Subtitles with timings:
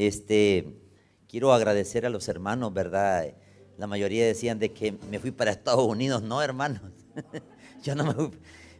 [0.00, 0.80] Este,
[1.28, 3.34] quiero agradecer a los hermanos, ¿verdad?
[3.76, 6.22] La mayoría decían de que me fui para Estados Unidos.
[6.22, 6.80] No, hermanos.
[7.82, 8.30] Yo no me fui.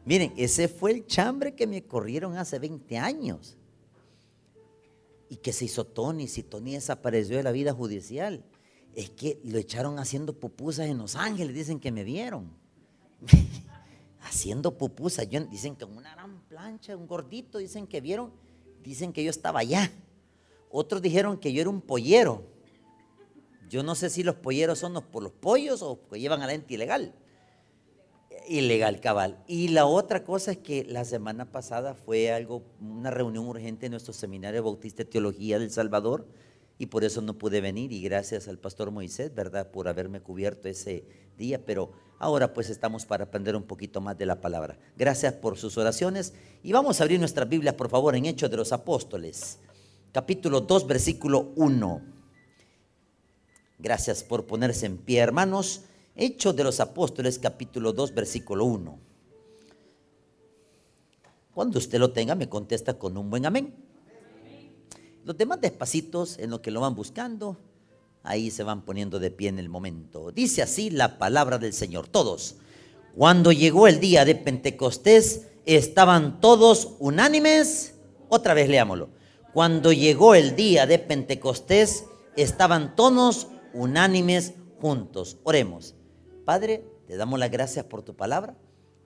[0.06, 3.58] Miren, ese fue el chambre que me corrieron hace 20 años.
[5.28, 8.42] Y que se hizo Tony, si Tony desapareció de la vida judicial.
[8.94, 12.50] Es que lo echaron haciendo pupusas en Los Ángeles, dicen que me vieron.
[14.22, 15.28] haciendo pupusas.
[15.50, 18.32] dicen que una gran plancha, un gordito, dicen que vieron,
[18.82, 19.92] dicen que yo estaba allá.
[20.70, 22.44] Otros dijeron que yo era un pollero.
[23.68, 26.46] Yo no sé si los polleros son los, por los pollos o que llevan a
[26.46, 27.14] la ente ilegal.
[28.48, 29.42] Ilegal, cabal.
[29.46, 33.92] Y la otra cosa es que la semana pasada fue algo, una reunión urgente en
[33.92, 36.26] nuestro seminario Bautista de Teología del Salvador
[36.78, 39.70] y por eso no pude venir y gracias al pastor Moisés, ¿verdad?
[39.70, 41.04] Por haberme cubierto ese
[41.36, 44.78] día, pero ahora pues estamos para aprender un poquito más de la palabra.
[44.96, 46.32] Gracias por sus oraciones
[46.62, 49.58] y vamos a abrir nuestra Biblia, por favor, en Hechos de los Apóstoles,
[50.12, 52.02] capítulo 2, versículo 1.
[53.78, 55.82] Gracias por ponerse en pie, hermanos.
[56.16, 58.98] Hechos de los Apóstoles, capítulo 2, versículo 1.
[61.54, 63.74] Cuando usted lo tenga, me contesta con un buen amén.
[65.24, 67.56] Los demás despacitos, en lo que lo van buscando,
[68.22, 70.32] ahí se van poniendo de pie en el momento.
[70.32, 72.08] Dice así la palabra del Señor.
[72.08, 72.56] Todos.
[73.14, 77.94] Cuando llegó el día de Pentecostés, estaban todos unánimes.
[78.28, 79.19] Otra vez leámoslo.
[79.52, 82.04] Cuando llegó el día de Pentecostés,
[82.36, 85.38] estaban todos unánimes juntos.
[85.42, 85.96] Oremos.
[86.44, 88.56] Padre, te damos las gracias por tu palabra.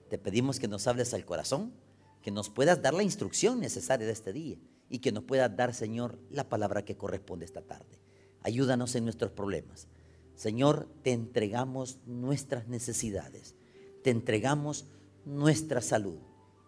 [0.07, 1.73] Te pedimos que nos hables al corazón,
[2.21, 5.73] que nos puedas dar la instrucción necesaria de este día y que nos pueda dar,
[5.73, 7.99] Señor, la palabra que corresponde esta tarde.
[8.43, 9.87] Ayúdanos en nuestros problemas.
[10.35, 13.55] Señor, te entregamos nuestras necesidades,
[14.03, 14.85] te entregamos
[15.25, 16.19] nuestra salud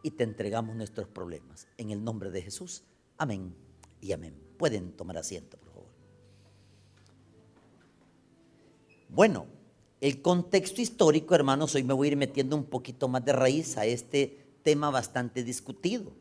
[0.01, 1.67] y te entregamos nuestros problemas.
[1.77, 2.83] En el nombre de Jesús,
[3.19, 3.66] amén
[4.01, 4.35] y amén.
[4.57, 5.87] Pueden tomar asiento, por favor.
[9.09, 9.45] Bueno,
[10.01, 13.77] el contexto histórico, hermanos, hoy me voy a ir metiendo un poquito más de raíz
[13.77, 16.11] a este tema bastante discutido.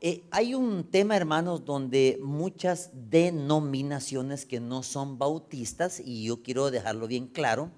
[0.00, 6.70] Eh, hay un tema, hermanos, donde muchas denominaciones que no son bautistas, y yo quiero
[6.70, 7.70] dejarlo bien claro,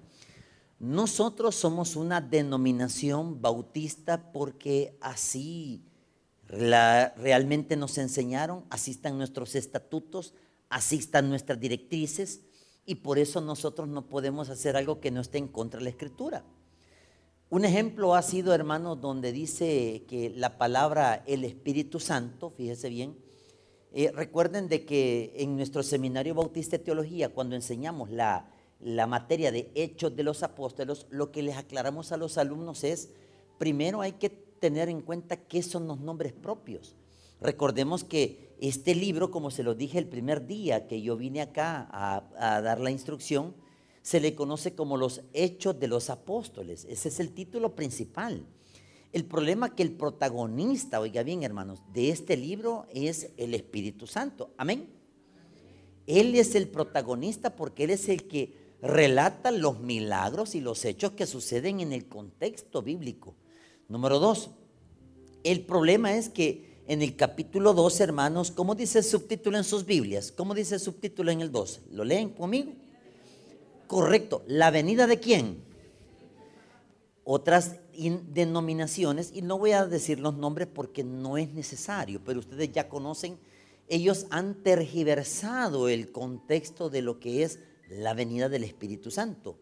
[0.79, 5.81] nosotros somos una denominación bautista porque así
[6.49, 10.33] realmente nos enseñaron, así están nuestros estatutos,
[10.69, 12.41] así están nuestras directrices,
[12.85, 15.91] y por eso nosotros no podemos hacer algo que no esté en contra de la
[15.91, 16.43] escritura.
[17.51, 23.17] Un ejemplo ha sido, hermanos, donde dice que la palabra el Espíritu Santo, fíjese bien,
[23.91, 29.51] eh, recuerden de que en nuestro seminario Bautista de Teología, cuando enseñamos la, la materia
[29.51, 33.09] de hechos de los apóstoles, lo que les aclaramos a los alumnos es,
[33.57, 36.95] primero hay que tener en cuenta qué son los nombres propios.
[37.41, 41.87] Recordemos que este libro, como se lo dije el primer día que yo vine acá
[41.91, 43.55] a, a dar la instrucción,
[44.01, 46.85] se le conoce como los hechos de los apóstoles.
[46.89, 48.45] Ese es el título principal.
[49.11, 54.05] El problema es que el protagonista, oiga bien hermanos, de este libro es el Espíritu
[54.05, 54.51] Santo.
[54.57, 54.89] Amén.
[56.05, 61.11] Él es el protagonista porque Él es el que relata los milagros y los hechos
[61.11, 63.35] que suceden en el contexto bíblico.
[63.89, 64.51] Número dos,
[65.43, 69.83] el problema es que en el capítulo 2, hermanos, ¿cómo dice el subtítulo en sus
[69.85, 70.31] Biblias?
[70.31, 71.81] ¿Cómo dice el subtítulo en el 2?
[71.91, 72.71] ¿Lo leen conmigo?
[73.87, 74.43] Correcto.
[74.47, 75.63] ¿La venida de quién?
[77.23, 77.77] Otras
[78.31, 82.89] denominaciones, y no voy a decir los nombres porque no es necesario, pero ustedes ya
[82.89, 83.39] conocen,
[83.87, 89.57] ellos han tergiversado el contexto de lo que es la venida del Espíritu Santo.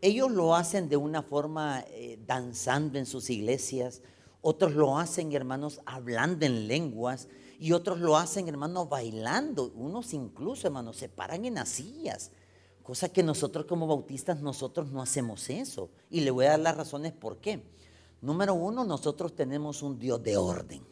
[0.00, 4.02] Ellos lo hacen de una forma eh, danzando en sus iglesias,
[4.42, 9.72] otros lo hacen, hermanos, hablando en lenguas, y otros lo hacen, hermanos, bailando.
[9.74, 11.82] Unos incluso, hermanos, se paran en las
[12.82, 15.90] Cosa que nosotros como bautistas, nosotros no hacemos eso.
[16.10, 17.60] Y le voy a dar las razones por qué.
[18.20, 20.86] Número uno, nosotros tenemos un Dios de orden.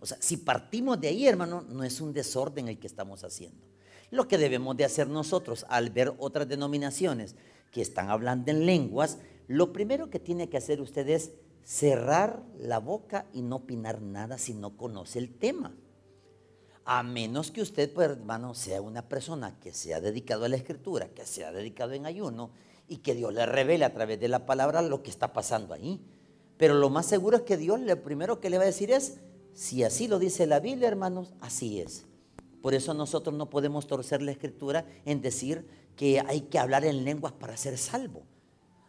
[0.00, 3.64] O sea, si partimos de ahí, hermano, no es un desorden el que estamos haciendo.
[4.10, 7.36] Lo que debemos de hacer nosotros al ver otras denominaciones
[7.70, 11.32] que están hablando en lenguas, lo primero que tiene que hacer usted es
[11.62, 15.74] cerrar la boca y no opinar nada si no conoce el tema.
[16.84, 20.56] A menos que usted, pues, hermano, sea una persona que se ha dedicado a la
[20.56, 22.50] escritura, que se ha dedicado en ayuno
[22.88, 26.00] y que Dios le revele a través de la palabra lo que está pasando ahí.
[26.56, 29.18] Pero lo más seguro es que Dios lo primero que le va a decir es,
[29.52, 32.06] si así lo dice la Biblia, hermanos, así es.
[32.62, 35.68] Por eso nosotros no podemos torcer la escritura en decir
[35.98, 38.22] que hay que hablar en lenguas para ser salvo.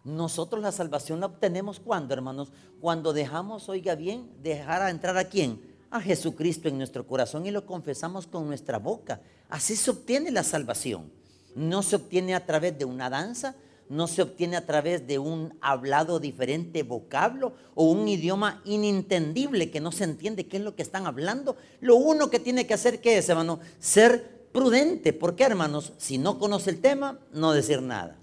[0.05, 5.67] Nosotros la salvación la obtenemos cuando, hermanos, cuando dejamos, oiga bien, dejar entrar a quién?
[5.91, 9.21] a Jesucristo en nuestro corazón y lo confesamos con nuestra boca.
[9.49, 11.11] Así se obtiene la salvación.
[11.55, 13.55] No se obtiene a través de una danza,
[13.89, 19.79] no se obtiene a través de un hablado diferente vocablo o un idioma inintendible que
[19.79, 21.57] no se entiende qué es lo que están hablando.
[21.81, 23.59] Lo uno que tiene que hacer, ¿qué es, hermano?
[23.79, 25.13] Ser prudente.
[25.13, 25.93] ¿Por qué, hermanos?
[25.97, 28.17] Si no conoce el tema, no decir nada.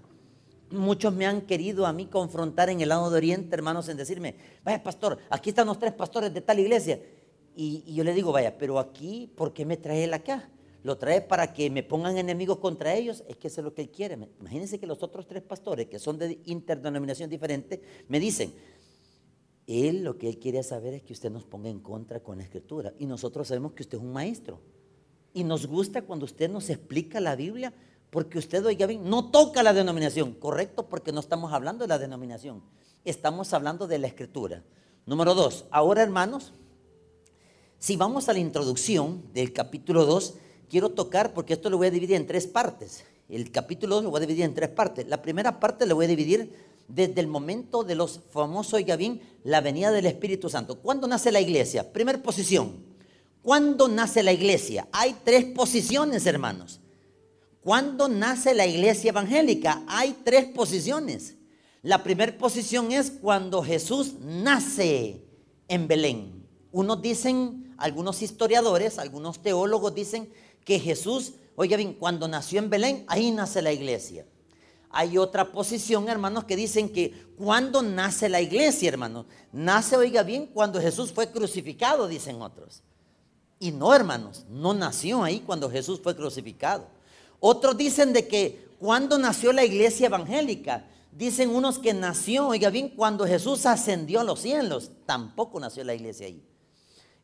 [0.69, 4.35] Muchos me han querido a mí confrontar en el lado de Oriente, hermanos, en decirme,
[4.63, 6.99] vaya pastor, aquí están los tres pastores de tal iglesia.
[7.55, 10.49] Y, y yo le digo, vaya, pero aquí, ¿por qué me trae él acá?
[10.87, 13.81] lo trae para que me pongan enemigos contra ellos, es que eso es lo que
[13.81, 14.17] él quiere.
[14.39, 18.53] Imagínense que los otros tres pastores, que son de interdenominación diferente, me dicen,
[19.67, 22.45] él lo que él quiere saber es que usted nos ponga en contra con la
[22.45, 22.93] escritura.
[22.99, 24.61] Y nosotros sabemos que usted es un maestro.
[25.33, 27.73] Y nos gusta cuando usted nos explica la Biblia,
[28.09, 31.99] porque usted, oiga bien, no toca la denominación, correcto, porque no estamos hablando de la
[31.99, 32.63] denominación,
[33.03, 34.63] estamos hablando de la escritura.
[35.05, 36.53] Número dos, ahora hermanos,
[37.79, 40.33] si vamos a la introducción del capítulo 2,
[40.69, 43.03] quiero tocar, porque esto lo voy a dividir en tres partes.
[43.29, 45.07] El capítulo 2 lo voy a dividir en tres partes.
[45.07, 46.53] La primera parte lo voy a dividir
[46.87, 50.79] desde el momento de los famosos, bien, la venida del Espíritu Santo.
[50.79, 51.91] ¿Cuándo nace la iglesia?
[51.93, 52.96] Primera posición.
[53.47, 54.89] ¿Cuándo nace la iglesia?
[54.91, 56.81] Hay tres posiciones, hermanos.
[57.61, 59.85] ¿Cuándo nace la iglesia evangélica?
[59.87, 61.35] Hay tres posiciones.
[61.81, 65.23] La primera posición es cuando Jesús nace
[65.69, 66.45] en Belén.
[66.73, 70.29] Unos dicen, algunos historiadores, algunos teólogos dicen
[70.65, 74.25] que Jesús, oiga bien, cuando nació en Belén, ahí nace la iglesia.
[74.89, 80.47] Hay otra posición, hermanos, que dicen que cuando nace la iglesia, hermanos, nace, oiga bien,
[80.47, 82.83] cuando Jesús fue crucificado, dicen otros.
[83.59, 86.87] Y no, hermanos, no nació ahí cuando Jesús fue crucificado.
[87.39, 92.89] Otros dicen de que cuando nació la iglesia evangélica, dicen unos que nació, oiga bien,
[92.89, 96.43] cuando Jesús ascendió a los cielos, tampoco nació la iglesia ahí.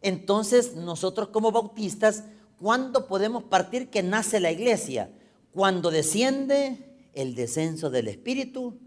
[0.01, 2.23] Entonces, nosotros como bautistas
[2.63, 5.11] ¿Cuándo podemos partir que nace la iglesia?
[5.51, 6.77] Cuando desciende
[7.13, 8.79] el descenso del Espíritu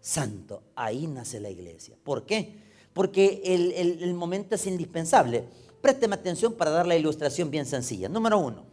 [0.00, 0.62] Santo.
[0.76, 1.96] Ahí nace la iglesia.
[2.04, 2.54] ¿Por qué?
[2.92, 5.46] Porque el, momento es indispensable.
[5.84, 8.08] Présteme atención para dar la ilustración bien sencilla.
[8.08, 8.64] Número uno.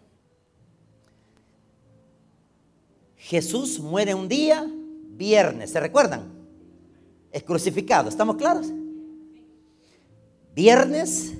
[3.17, 4.65] Jesús muere un día,
[5.09, 6.31] viernes, ¿se recuerdan?
[7.29, 8.67] Es crucificado, ¿estamos claros?
[10.55, 11.33] Viernes,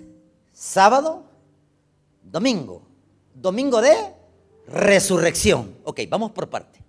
[0.52, 1.24] sábado,
[2.22, 2.82] domingo
[3.34, 3.96] domingo de
[4.68, 5.78] resurrección.
[5.86, 6.84] Ok, vamos por parte.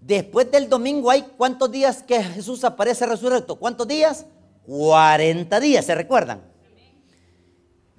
[0.00, 3.54] Después del domingo hay cuántos días que Jesús aparece resurrecto.
[3.54, 4.26] ¿Cuántos días?
[4.66, 6.49] 40 días, ¿se recuerdan?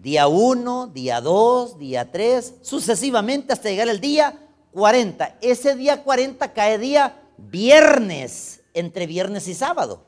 [0.02, 5.38] Día 1, día 2, día 3, sucesivamente hasta llegar el día 40.
[5.42, 10.04] Ese día 40 cae día viernes, entre viernes y sábado.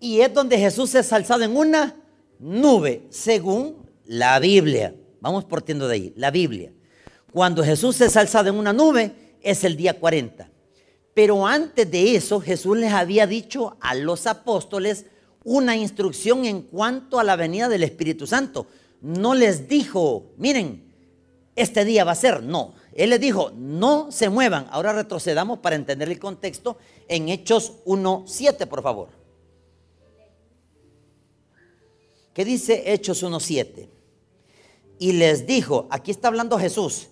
[0.00, 1.94] Y es donde Jesús es alzado en una
[2.40, 4.92] nube, según la Biblia.
[5.20, 6.72] Vamos partiendo de ahí, la Biblia.
[7.30, 10.50] Cuando Jesús es alzado en una nube, es el día 40.
[11.14, 15.06] Pero antes de eso, Jesús les había dicho a los apóstoles
[15.44, 18.66] una instrucción en cuanto a la venida del Espíritu Santo.
[19.00, 20.92] No les dijo, miren,
[21.56, 22.74] este día va a ser, no.
[22.94, 24.66] Él les dijo, no se muevan.
[24.70, 26.78] Ahora retrocedamos para entender el contexto
[27.08, 29.08] en Hechos 1.7, por favor.
[32.32, 33.88] ¿Qué dice Hechos 1.7?
[35.02, 37.08] y les dijo, aquí está hablando Jesús,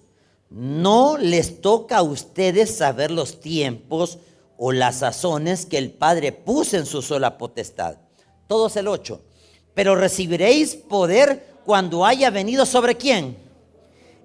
[0.48, 4.18] no les toca a ustedes saber los tiempos
[4.56, 7.96] o las sazones que el Padre puso en su sola potestad.
[8.50, 9.20] Todos el 8.
[9.74, 13.36] Pero recibiréis poder cuando haya venido sobre quién?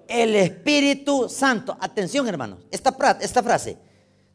[0.08, 1.78] El Espíritu Santo.
[1.80, 3.78] Atención hermanos, esta, esta frase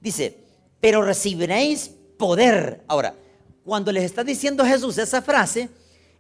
[0.01, 0.39] dice,
[0.81, 2.85] pero recibiréis poder.
[2.87, 3.17] Ahora,
[3.65, 5.69] cuando les está diciendo Jesús esa frase,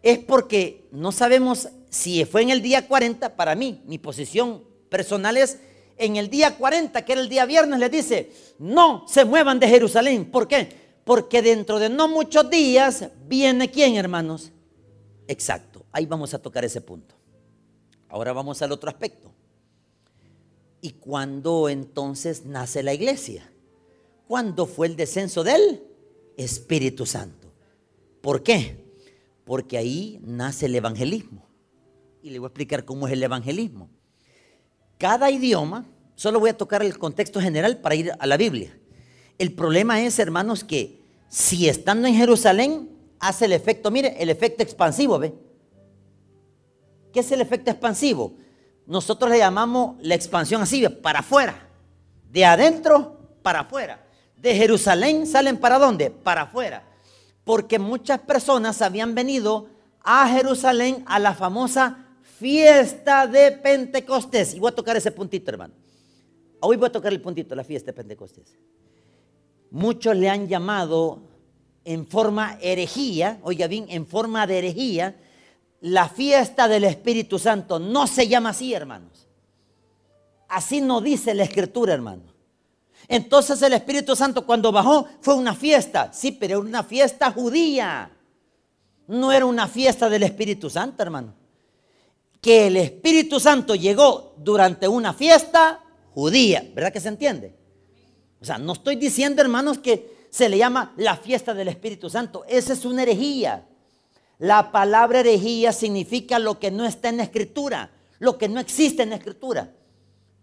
[0.03, 5.37] es porque no sabemos si fue en el día 40, para mí, mi posición personal
[5.37, 5.59] es,
[5.97, 9.69] en el día 40, que era el día viernes, les dice, no se muevan de
[9.69, 10.29] Jerusalén.
[10.29, 10.90] ¿Por qué?
[11.05, 14.53] Porque dentro de no muchos días viene quién, hermanos.
[15.27, 17.15] Exacto, ahí vamos a tocar ese punto.
[18.09, 19.33] Ahora vamos al otro aspecto.
[20.81, 23.51] ¿Y cuándo entonces nace la iglesia?
[24.27, 25.83] ¿Cuándo fue el descenso del
[26.37, 27.53] Espíritu Santo?
[28.21, 28.85] ¿Por qué?
[29.45, 31.47] Porque ahí nace el evangelismo.
[32.23, 33.89] Y le voy a explicar cómo es el evangelismo.
[34.99, 38.77] Cada idioma, solo voy a tocar el contexto general para ir a la Biblia.
[39.41, 44.63] El problema es, hermanos, que si estando en Jerusalén, hace el efecto, mire, el efecto
[44.63, 45.33] expansivo, ¿ve?
[47.11, 48.35] ¿Qué es el efecto expansivo?
[48.85, 51.71] Nosotros le llamamos la expansión así, para afuera.
[52.31, 54.05] De adentro para afuera.
[54.37, 56.11] De Jerusalén salen para dónde?
[56.11, 56.85] Para afuera.
[57.43, 59.69] Porque muchas personas habían venido
[60.03, 62.05] a Jerusalén a la famosa
[62.39, 64.53] fiesta de Pentecostés.
[64.53, 65.73] Y voy a tocar ese puntito, hermano.
[66.61, 68.55] Hoy voy a tocar el puntito, la fiesta de Pentecostés.
[69.71, 71.23] Muchos le han llamado
[71.85, 75.17] en forma herejía, oiga bien, en forma de herejía,
[75.81, 77.79] la fiesta del Espíritu Santo.
[77.79, 79.29] No se llama así, hermanos.
[80.49, 82.23] Así no dice la Escritura, hermano.
[83.09, 88.11] Entonces el Espíritu Santo cuando bajó fue una fiesta, sí, pero era una fiesta judía.
[89.07, 91.35] No era una fiesta del Espíritu Santo, hermano.
[92.41, 95.81] Que el Espíritu Santo llegó durante una fiesta
[96.15, 97.60] judía, ¿verdad que se entiende?
[98.41, 102.45] O sea, no estoy diciendo, hermanos, que se le llama la fiesta del Espíritu Santo.
[102.49, 103.67] Esa es una herejía.
[104.39, 109.03] La palabra herejía significa lo que no está en la escritura, lo que no existe
[109.03, 109.73] en la escritura.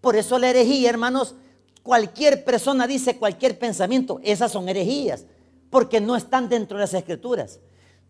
[0.01, 1.33] Por eso la herejía, hermanos,
[1.81, 5.25] cualquier persona dice cualquier pensamiento, esas son herejías,
[5.71, 7.59] porque no están dentro de las escrituras.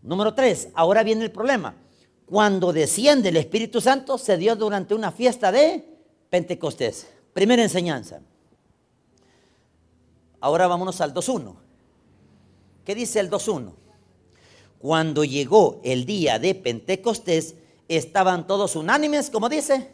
[0.01, 1.75] Número tres, ahora viene el problema.
[2.25, 5.85] Cuando desciende el Espíritu Santo, se dio durante una fiesta de
[6.29, 7.07] Pentecostés.
[7.33, 8.19] Primera enseñanza.
[10.39, 11.55] Ahora vámonos al 2.1.
[12.85, 13.73] ¿Qué dice el 2.1?
[14.79, 17.55] Cuando llegó el día de Pentecostés,
[17.87, 19.91] estaban todos unánimes, como dice.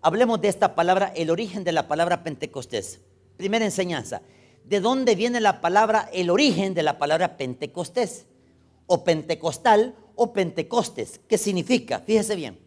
[0.00, 3.00] Hablemos de esta palabra, el origen de la palabra Pentecostés.
[3.36, 4.22] Primera enseñanza.
[4.64, 8.26] ¿De dónde viene la palabra, el origen de la palabra Pentecostés?
[8.86, 11.20] O pentecostal o pentecostes.
[11.28, 12.00] ¿Qué significa?
[12.00, 12.58] Fíjese bien.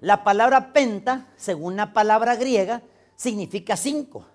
[0.00, 2.82] La palabra penta, según la palabra griega,
[3.16, 4.26] significa cinco.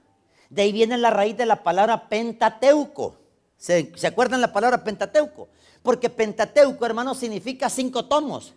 [0.50, 3.18] De ahí viene la raíz de la palabra pentateuco.
[3.58, 5.50] ¿Se, acuerdan la palabra pentateuco?
[5.82, 8.54] Porque pentateuco, hermano, significa cinco tomos.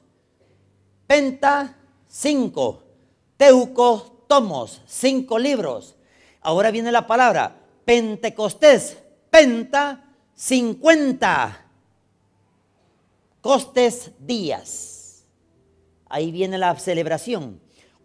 [1.07, 2.83] Penta, cinco.
[3.37, 5.97] Teuco, tomos, cinco libros.
[6.43, 8.99] Ahora viene la palabra Pentecostés.
[9.31, 10.05] Penta,
[10.35, 11.67] cincuenta.
[13.41, 15.25] Costes, días.
[16.09, 17.61] Ahí viene la celebración.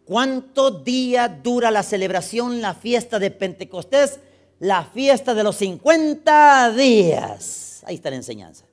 [0.05, 4.19] ¿Cuánto día dura la celebración, la fiesta de Pentecostés?
[4.59, 7.83] La fiesta de los 50 días.
[7.85, 8.65] Ahí está la enseñanza.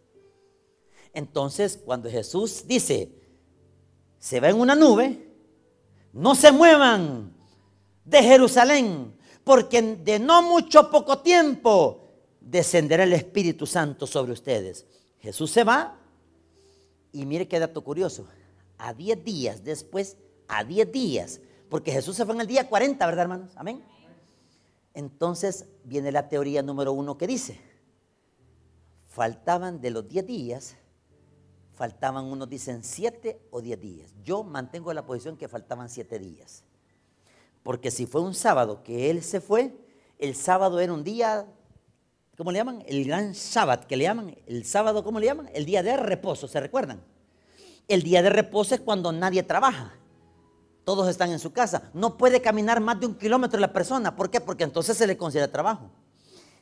[1.15, 3.11] Entonces, cuando Jesús dice,
[4.19, 5.27] se va en una nube,
[6.13, 7.33] no se muevan
[8.05, 12.09] de Jerusalén, porque de no mucho poco tiempo
[12.41, 14.87] descenderá el Espíritu Santo sobre ustedes.
[15.19, 15.99] Jesús se va
[17.11, 18.27] y mire qué dato curioso.
[18.79, 20.17] A 10 días después
[20.49, 23.53] a 10 días, porque Jesús se fue en el día 40, ¿verdad, hermanos?
[23.57, 23.83] Amén.
[24.95, 27.59] Entonces viene la teoría número uno que dice,
[29.09, 30.77] faltaban de los 10 días,
[31.75, 34.15] faltaban unos dicen 7 o 10 días.
[34.23, 36.65] Yo mantengo la posición que faltaban 7 días.
[37.63, 39.73] Porque si fue un sábado que él se fue,
[40.19, 41.47] el sábado era un día,
[42.37, 42.83] ¿cómo le llaman?
[42.87, 45.49] El gran sábado, que le llaman, el sábado, ¿cómo le llaman?
[45.55, 47.03] El día de reposo, ¿se recuerdan?
[47.89, 49.95] El día de reposo es cuando nadie trabaja.
[50.85, 51.91] Todos están en su casa.
[51.95, 54.17] No puede caminar más de un kilómetro la persona.
[54.17, 54.41] ¿Por qué?
[54.41, 55.91] Porque entonces se le considera trabajo.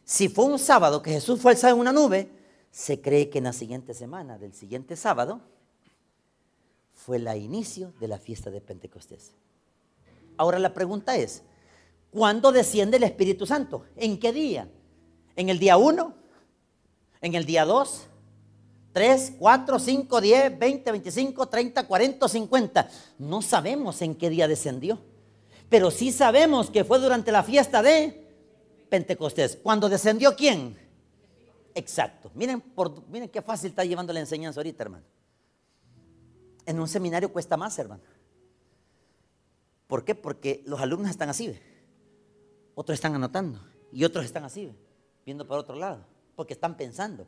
[0.04, 2.30] Si fue un sábado que Jesús fue alzado en una nube,
[2.70, 5.40] se cree que en la siguiente semana del siguiente sábado
[6.92, 9.32] fue el inicio de la fiesta de Pentecostés.
[10.36, 11.42] Ahora la pregunta es,
[12.10, 13.84] ¿cuándo desciende el Espíritu Santo?
[13.96, 14.68] ¿En qué día?
[15.36, 16.14] ¿En el día 1?
[17.22, 18.09] ¿En el día 2?
[19.00, 22.90] 3, 4, 5, 10, 20, 25, 30, 40, 50.
[23.18, 24.98] No sabemos en qué día descendió.
[25.70, 28.28] Pero sí sabemos que fue durante la fiesta de
[28.90, 29.56] Pentecostés.
[29.56, 30.76] ¿Cuándo descendió quién?
[31.74, 32.30] Exacto.
[32.34, 35.04] Miren, por, miren qué fácil está llevando la enseñanza ahorita, hermano.
[36.66, 38.02] En un seminario cuesta más, hermano.
[39.86, 40.14] ¿Por qué?
[40.14, 41.58] Porque los alumnos están así.
[42.74, 43.60] Otros están anotando.
[43.92, 44.70] Y otros están así,
[45.24, 46.04] viendo por otro lado.
[46.36, 47.26] Porque están pensando.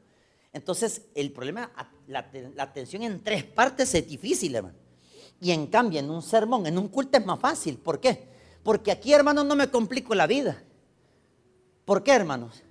[0.53, 1.71] Entonces, el problema,
[2.07, 2.29] la,
[2.59, 4.77] atención en tres partes es difícil, hermano.
[5.41, 7.79] Y en cambio, en un sermón, en un culto es más fácil.
[7.79, 8.29] ¿Por qué?
[8.63, 10.63] Porque aquí, hermanos, no me complico la vida.
[11.85, 12.63] ¿Por qué, hermanos?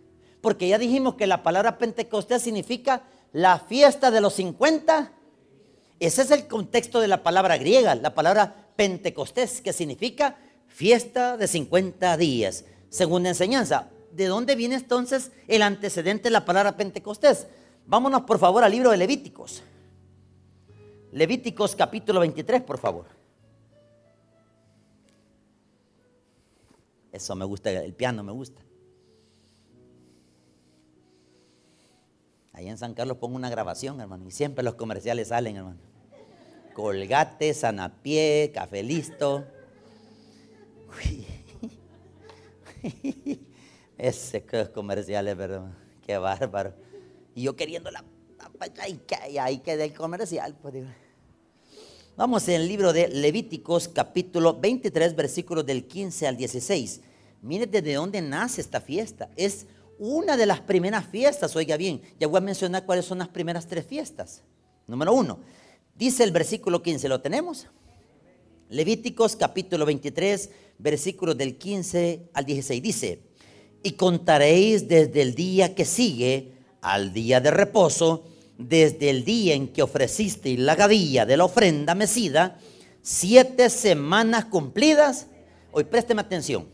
[0.41, 5.11] Porque ya dijimos que la palabra Pentecostés significa la fiesta de los 50.
[5.99, 11.47] Ese es el contexto de la palabra griega, la palabra Pentecostés, que significa fiesta de
[11.47, 12.65] 50 días.
[12.89, 17.47] Segunda enseñanza, ¿de dónde viene entonces el antecedente de la palabra Pentecostés?
[17.91, 19.61] Vámonos por favor al libro de Levíticos.
[21.11, 23.05] Levíticos capítulo 23, por favor.
[27.11, 28.61] Eso me gusta, el piano me gusta.
[32.53, 35.81] Ahí en San Carlos pongo una grabación, hermano, y siempre los comerciales salen, hermano.
[36.73, 39.43] Colgate, Sanapié, Café Listo.
[43.97, 45.75] Ese comerciales, perdón.
[46.05, 46.73] Qué bárbaro.
[47.35, 48.03] Y yo queriendo la,
[49.39, 50.55] ahí queda el comercial.
[50.61, 50.75] Pues,
[52.17, 57.01] Vamos en el libro de Levíticos capítulo 23 versículos del 15 al 16.
[57.41, 59.29] Mire desde dónde nace esta fiesta.
[59.35, 59.65] Es
[59.97, 63.67] una de las primeras fiestas, oiga bien, ya voy a mencionar cuáles son las primeras
[63.67, 64.43] tres fiestas.
[64.87, 65.39] Número uno,
[65.95, 67.67] dice el versículo 15, ¿lo tenemos?
[68.69, 72.83] Levíticos capítulo 23, versículos del 15 al 16.
[72.83, 73.21] Dice,
[73.83, 78.25] y contaréis desde el día que sigue al día de reposo,
[78.57, 82.59] desde el día en que ofrecisteis la gavilla de la ofrenda mecida,
[83.01, 85.27] siete semanas cumplidas.
[85.71, 86.67] Hoy présteme atención.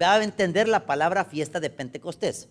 [0.00, 2.48] Va a entender la palabra fiesta de Pentecostés.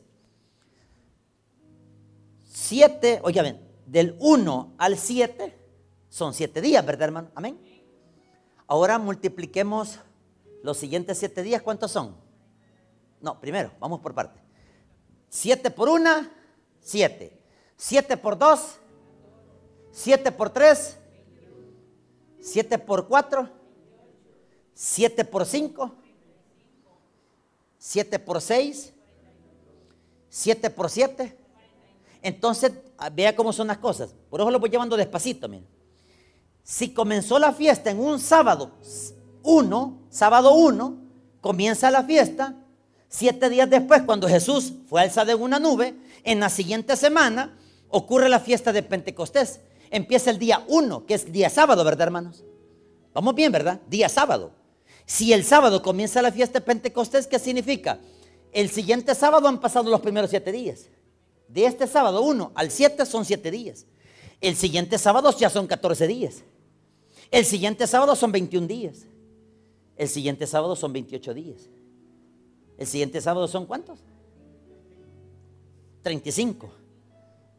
[2.50, 5.62] Siete, oiga bien, del 1 al 7
[6.12, 7.32] son siete días, ¿verdad, hermano?
[7.36, 7.58] Amén.
[8.68, 10.00] Ahora multipliquemos
[10.62, 11.62] los siguientes siete días.
[11.62, 12.16] ¿Cuántos son?
[13.22, 14.42] No, primero, vamos por parte.
[15.30, 16.30] Siete por una,
[16.82, 17.42] siete.
[17.78, 18.60] 7 por 2,
[19.92, 20.98] 7 por 3,
[22.40, 23.50] 7 por 4,
[24.76, 25.92] 7 por 5,
[27.80, 28.94] 7 por 6,
[30.30, 31.38] 7 por 7.
[32.22, 34.14] Entonces, ah, vea cómo son las cosas.
[34.30, 35.68] Por eso lo voy llevando despacito, miren.
[36.64, 38.74] Si comenzó la fiesta en un sábado
[39.42, 40.98] 1, sábado 1,
[41.42, 42.61] comienza la fiesta.
[43.14, 47.58] Siete días después, cuando Jesús fue alzado en una nube, en la siguiente semana,
[47.90, 49.60] ocurre la fiesta de Pentecostés.
[49.90, 52.46] Empieza el día 1, que es día sábado, ¿verdad, hermanos?
[53.14, 53.82] Vamos bien, ¿verdad?
[53.90, 54.54] Día sábado.
[55.06, 58.00] Si el sábado comienza la fiesta de Pentecostés, ¿qué significa?
[58.54, 60.88] El siguiente sábado han pasado los primeros siete días.
[61.50, 63.88] De este sábado 1 al 7 son siete días.
[64.40, 66.44] El siguiente sábado ya son 14 días.
[67.30, 69.06] El siguiente sábado son 21 días.
[69.98, 71.70] El siguiente sábado son 28 días.
[72.82, 74.00] El siguiente sábado son cuántos?
[76.02, 76.72] 35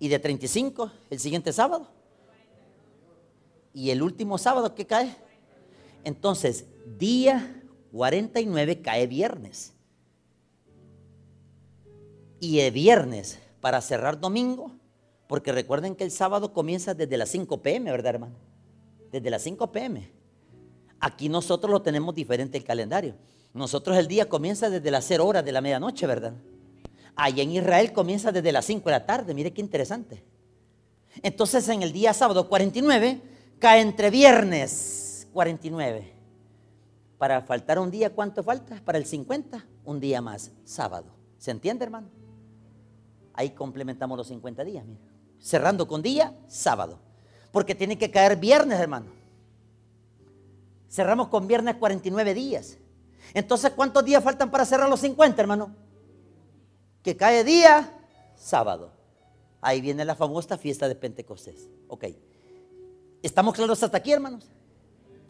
[0.01, 1.87] y de 35 el siguiente sábado.
[3.73, 5.15] Y el último sábado que cae.
[6.03, 6.65] Entonces,
[6.99, 7.63] día
[7.93, 9.73] 49 cae viernes.
[12.41, 14.73] Y el viernes para cerrar domingo,
[15.29, 18.35] porque recuerden que el sábado comienza desde las 5 pm, ¿verdad, hermano?
[19.13, 20.11] Desde las 5 pm.
[20.99, 23.15] Aquí nosotros lo tenemos diferente el calendario.
[23.55, 26.35] Nosotros el día comienza desde las 0 horas de la medianoche, ¿verdad?
[27.15, 29.35] Allá en Israel comienza desde las 5 de la tarde.
[29.35, 30.25] Mire qué interesante.
[31.23, 33.21] Entonces en el día sábado 49
[33.59, 36.13] cae entre viernes 49.
[37.19, 38.81] Para faltar un día, ¿cuánto falta?
[38.85, 41.07] Para el 50, un día más, sábado.
[41.39, 42.09] ¿Se entiende, hermano?
[43.35, 44.85] Ahí complementamos los 50 días.
[45.39, 46.99] Cerrando con día, sábado.
[47.53, 49.07] Porque tiene que caer viernes, hermano.
[50.91, 52.79] Cerramos con viernes 49 días.
[53.35, 55.75] Entonces, ¿cuántos días faltan para cerrar los 50, hermano?
[57.03, 57.93] que cae día
[58.37, 58.93] sábado.
[59.61, 61.69] Ahí viene la famosa fiesta de Pentecostés.
[61.89, 62.07] Ok.
[63.23, 64.49] ¿Estamos claros hasta aquí, hermanos?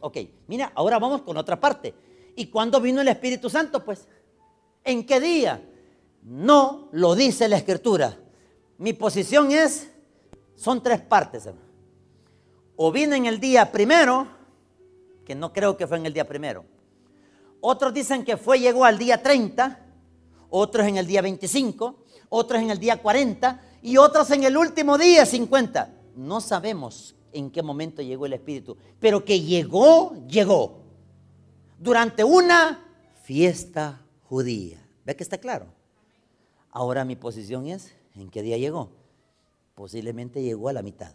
[0.01, 0.19] Ok.
[0.47, 1.95] Mira, ahora vamos con otra parte.
[2.37, 3.85] ¿Y cuándo vino el Espíritu Santo?
[3.85, 4.07] Pues,
[4.85, 5.62] ¿en qué día?
[6.23, 8.17] No lo dice la Escritura.
[8.79, 9.91] Mi posición es,
[10.57, 11.69] son tres partes, hermano.
[12.77, 14.27] O vino en el día primero,
[15.27, 16.65] que no creo que fue en el día primero.
[17.64, 19.83] Otros dicen que fue, llegó al día 30
[20.55, 24.98] otros en el día 25, otros en el día 40 y otros en el último
[24.98, 25.90] día 50.
[26.14, 30.83] No sabemos en qué momento llegó el Espíritu, pero que llegó, llegó.
[31.79, 32.85] Durante una
[33.22, 34.79] fiesta judía.
[35.07, 35.66] ¿Ve que está claro?
[36.70, 38.90] Ahora mi posición es, ¿en qué día llegó?
[39.75, 41.14] Posiblemente llegó a la mitad.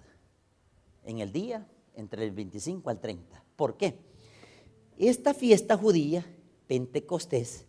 [1.06, 3.44] En el día entre el 25 al 30.
[3.56, 4.00] ¿Por qué?
[4.98, 6.26] Esta fiesta judía,
[6.68, 7.66] Pentecostés,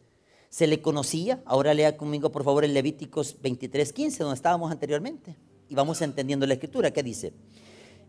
[0.50, 1.42] se le conocía.
[1.44, 5.36] Ahora lea conmigo, por favor, el Levíticos 23, 15, donde estábamos anteriormente.
[5.68, 6.90] Y vamos entendiendo la escritura.
[6.90, 7.32] ¿Qué dice?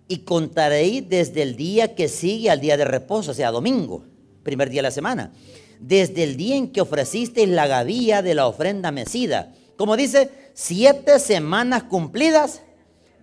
[0.07, 4.03] Y contaréis desde el día que sigue al día de reposo, o sea, domingo,
[4.43, 5.33] primer día de la semana.
[5.79, 9.53] Desde el día en que ofrecisteis la gavilla de la ofrenda mecida.
[9.77, 12.63] Como dice, siete semanas cumplidas.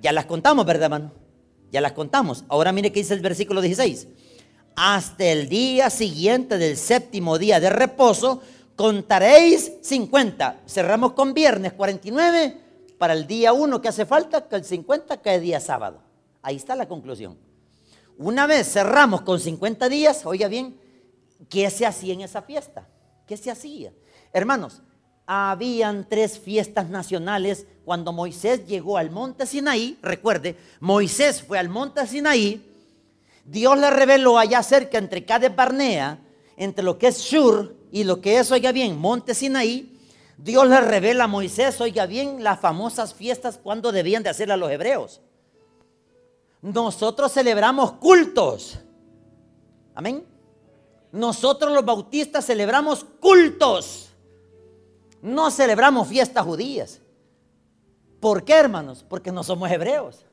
[0.00, 1.12] Ya las contamos, ¿verdad, hermano?
[1.72, 2.44] Ya las contamos.
[2.48, 4.08] Ahora mire qué dice el versículo 16.
[4.76, 8.42] Hasta el día siguiente del séptimo día de reposo
[8.76, 10.64] contaréis 50.
[10.66, 12.60] Cerramos con viernes 49
[12.98, 16.02] para el día 1 que hace falta, que el 50 cae día sábado.
[16.42, 17.38] Ahí está la conclusión.
[18.18, 20.78] Una vez cerramos con 50 días, oiga bien,
[21.48, 22.86] ¿qué se hacía en esa fiesta?
[23.26, 23.94] ¿Qué se hacía?
[24.30, 24.82] Hermanos,
[25.24, 29.98] habían tres fiestas nacionales cuando Moisés llegó al monte Sinaí.
[30.02, 32.65] Recuerde, Moisés fue al monte Sinaí.
[33.46, 36.18] Dios le reveló allá cerca entre Cades Barnea,
[36.56, 39.96] entre lo que es Shur y lo que es, oiga bien, Monte Sinaí,
[40.36, 44.56] Dios le revela a Moisés, oiga bien, las famosas fiestas cuando debían de hacer a
[44.56, 45.20] los hebreos.
[46.60, 48.80] Nosotros celebramos cultos.
[49.94, 50.24] Amén.
[51.12, 54.10] Nosotros los bautistas celebramos cultos.
[55.22, 57.00] No celebramos fiestas judías.
[58.20, 59.04] ¿Por qué, hermanos?
[59.08, 60.26] Porque no somos hebreos.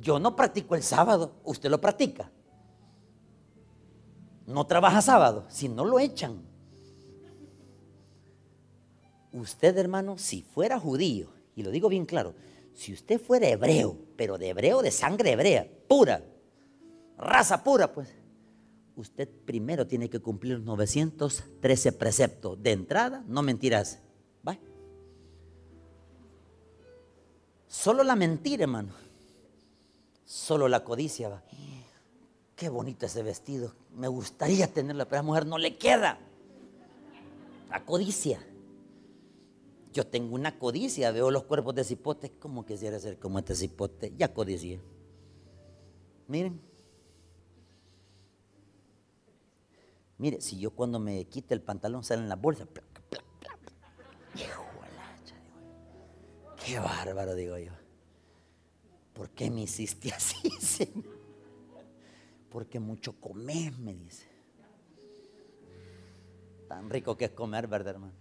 [0.00, 2.30] Yo no practico el sábado, usted lo practica.
[4.46, 6.42] No trabaja sábado, si no lo echan.
[9.32, 12.34] Usted, hermano, si fuera judío, y lo digo bien claro,
[12.74, 16.24] si usted fuera hebreo, pero de hebreo de sangre hebrea, pura,
[17.18, 18.08] raza pura, pues,
[18.96, 23.98] usted primero tiene que cumplir 913 preceptos de entrada, no mentiras.
[24.46, 24.58] ¿Va?
[27.66, 29.07] Solo la mentira, hermano.
[30.28, 31.42] Solo la codicia va.
[32.54, 33.72] Qué bonito ese vestido.
[33.94, 36.18] Me gustaría tenerlo, pero a la mujer no le queda.
[37.70, 38.38] La codicia.
[39.94, 44.12] Yo tengo una codicia, veo los cuerpos de cipote, como quisiera ser como este cipote,
[44.18, 44.78] ya codicia.
[46.26, 46.60] Miren.
[50.18, 52.66] Mire, si yo cuando me quite el pantalón sale en la bolsa.
[56.62, 57.77] Qué bárbaro, digo yo.
[59.18, 61.18] ¿Por qué me hiciste así, Señor?
[62.48, 64.28] Porque mucho comes, me dice.
[66.68, 68.12] Tan rico que es comer, ¿verdad, hermano?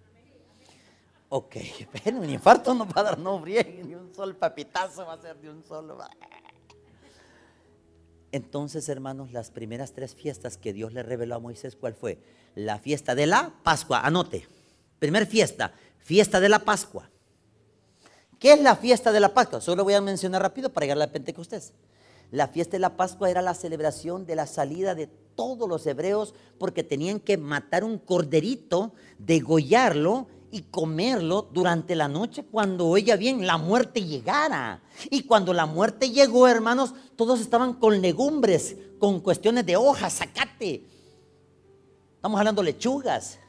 [1.29, 1.57] Ok,
[2.03, 5.21] pero un infarto no va a dar, no friegue, ni un solo papitazo va a
[5.21, 5.99] ser de un solo.
[8.31, 12.23] Entonces, hermanos, las primeras tres fiestas que Dios le reveló a Moisés, ¿cuál fue?
[12.55, 14.47] La fiesta de la Pascua, anote.
[14.97, 17.12] Primer fiesta, fiesta de la Pascua.
[18.39, 19.62] ¿Qué es la fiesta de la Pascua?
[19.62, 21.73] Solo voy a mencionar rápido para llegar a la Pentecostés.
[22.32, 26.34] La fiesta de la Pascua era la celebración de la salida de todos los hebreos
[26.60, 33.47] porque tenían que matar un corderito, degollarlo y comerlo durante la noche cuando, oiga bien,
[33.47, 34.82] la muerte llegara.
[35.10, 40.84] Y cuando la muerte llegó, hermanos, todos estaban con legumbres, con cuestiones de hojas, zacate.
[42.15, 43.39] Estamos hablando lechugas,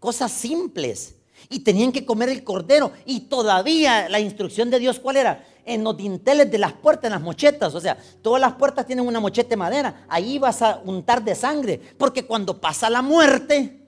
[0.00, 1.15] cosas simples.
[1.48, 2.92] Y tenían que comer el cordero.
[3.04, 5.44] Y todavía la instrucción de Dios, ¿cuál era?
[5.66, 7.74] en los dinteles de las puertas, en las mochetas.
[7.74, 10.06] O sea, todas las puertas tienen una mocheta de madera.
[10.08, 11.80] Ahí vas a untar de sangre.
[11.98, 13.86] Porque cuando pasa la muerte,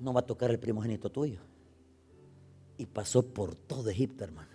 [0.00, 1.40] no va a tocar el primogénito tuyo.
[2.76, 4.48] Y pasó por todo Egipto, hermano.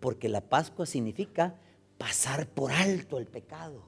[0.00, 1.54] Porque la Pascua significa
[1.96, 3.82] pasar por alto el pecado.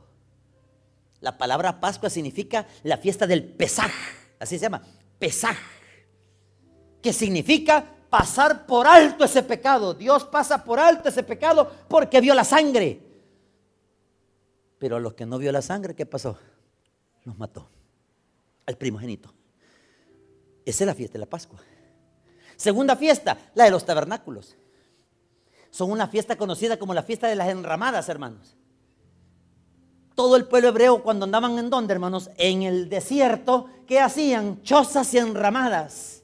[1.20, 3.92] La palabra Pascua significa la fiesta del Pesaj.
[4.38, 4.82] Así se llama.
[5.18, 5.56] Pesaj.
[7.02, 9.94] Que significa pasar por alto ese pecado.
[9.94, 13.00] Dios pasa por alto ese pecado porque vio la sangre.
[14.78, 16.36] Pero a los que no vio la sangre, ¿qué pasó?
[17.24, 17.68] Los mató.
[18.66, 19.32] Al primogénito.
[20.64, 21.60] Esa es la fiesta de la Pascua.
[22.56, 24.56] Segunda fiesta, la de los tabernáculos.
[25.70, 28.56] Son una fiesta conocida como la fiesta de las enramadas, hermanos.
[30.14, 34.62] Todo el pueblo hebreo cuando andaban en donde, hermanos, en el desierto, ¿qué hacían?
[34.62, 36.19] Chozas y enramadas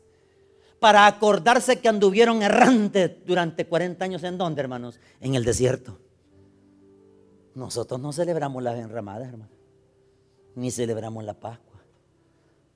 [0.81, 5.01] para acordarse que anduvieron errantes durante 40 años en donde, hermanos?
[5.21, 5.99] En el desierto.
[7.55, 9.57] Nosotros no celebramos las enramadas, hermanos.
[10.55, 11.81] Ni celebramos la Pascua.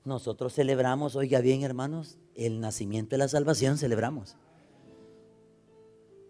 [0.03, 4.35] Nosotros celebramos, oiga bien, hermanos, el nacimiento de la salvación celebramos.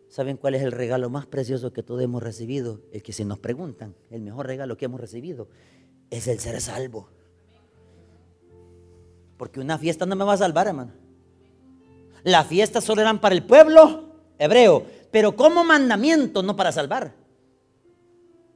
[0.10, 2.82] ¿Saben cuál es el regalo más precioso que todos hemos recibido?
[2.92, 5.48] El que si nos preguntan, el mejor regalo que hemos recibido
[6.10, 7.08] es el ser salvo.
[9.38, 10.92] Porque una fiesta no me va a salvar, hermano.
[12.24, 17.14] Las fiestas solo eran para el pueblo hebreo, pero como mandamiento, no para salvar.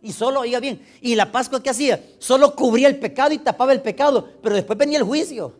[0.01, 3.73] Y solo, oiga bien, y la Pascua que hacía, solo cubría el pecado y tapaba
[3.73, 5.53] el pecado, pero después venía el juicio.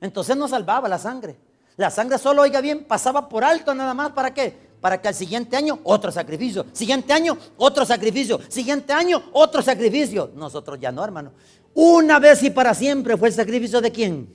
[0.00, 1.36] Entonces no salvaba la sangre.
[1.76, 4.54] La sangre solo, oiga bien, pasaba por alto nada más, ¿para qué?
[4.80, 10.30] Para que al siguiente año otro sacrificio, siguiente año otro sacrificio, siguiente año otro sacrificio.
[10.34, 11.32] Nosotros ya no, hermano.
[11.74, 14.32] Una vez y para siempre fue el sacrificio de quién?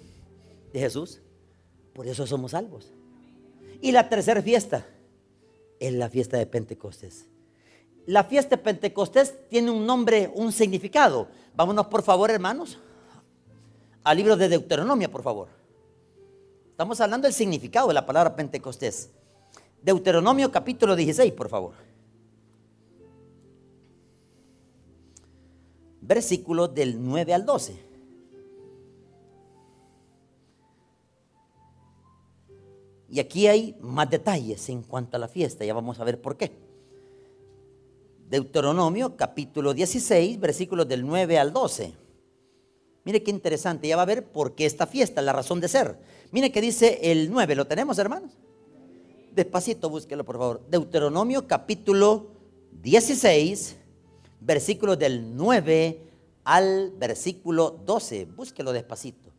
[0.74, 1.22] De Jesús.
[1.96, 2.92] Por eso somos salvos.
[3.82, 4.86] Y la tercera fiesta
[5.80, 7.26] es la fiesta de Pentecostés.
[8.06, 11.30] La fiesta de Pentecostés tiene un nombre, un significado.
[11.56, 12.80] Vámonos por favor, hermanos,
[14.04, 15.48] al libro de Deuteronomio, por favor.
[16.70, 19.10] Estamos hablando del significado de la palabra Pentecostés.
[19.82, 21.76] Deuteronomio capítulo 16, por favor.
[26.02, 27.85] Versículos del 9 al 12.
[33.16, 36.36] Y aquí hay más detalles en cuanto a la fiesta, ya vamos a ver por
[36.36, 36.52] qué.
[38.30, 41.94] Deuteronomio capítulo 16, versículos del 9 al 12.
[43.06, 45.98] Mire qué interesante, ya va a ver por qué esta fiesta, la razón de ser.
[46.32, 48.34] Mire que dice el 9, ¿lo tenemos hermanos?
[49.34, 50.68] Despacito, búsquelo por favor.
[50.70, 52.32] Deuteronomio capítulo
[52.82, 53.78] 16,
[54.42, 56.02] versículos del 9
[56.44, 58.26] al versículo 12.
[58.26, 59.32] Búsquelo despacito.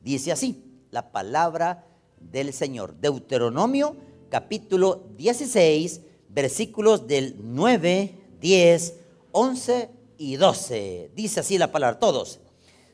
[0.00, 0.63] Dice así
[0.94, 1.84] la palabra
[2.20, 2.94] del Señor.
[3.00, 3.96] Deuteronomio
[4.30, 8.94] capítulo 16, versículos del 9, 10,
[9.32, 11.10] 11 y 12.
[11.16, 12.38] Dice así la palabra, todos.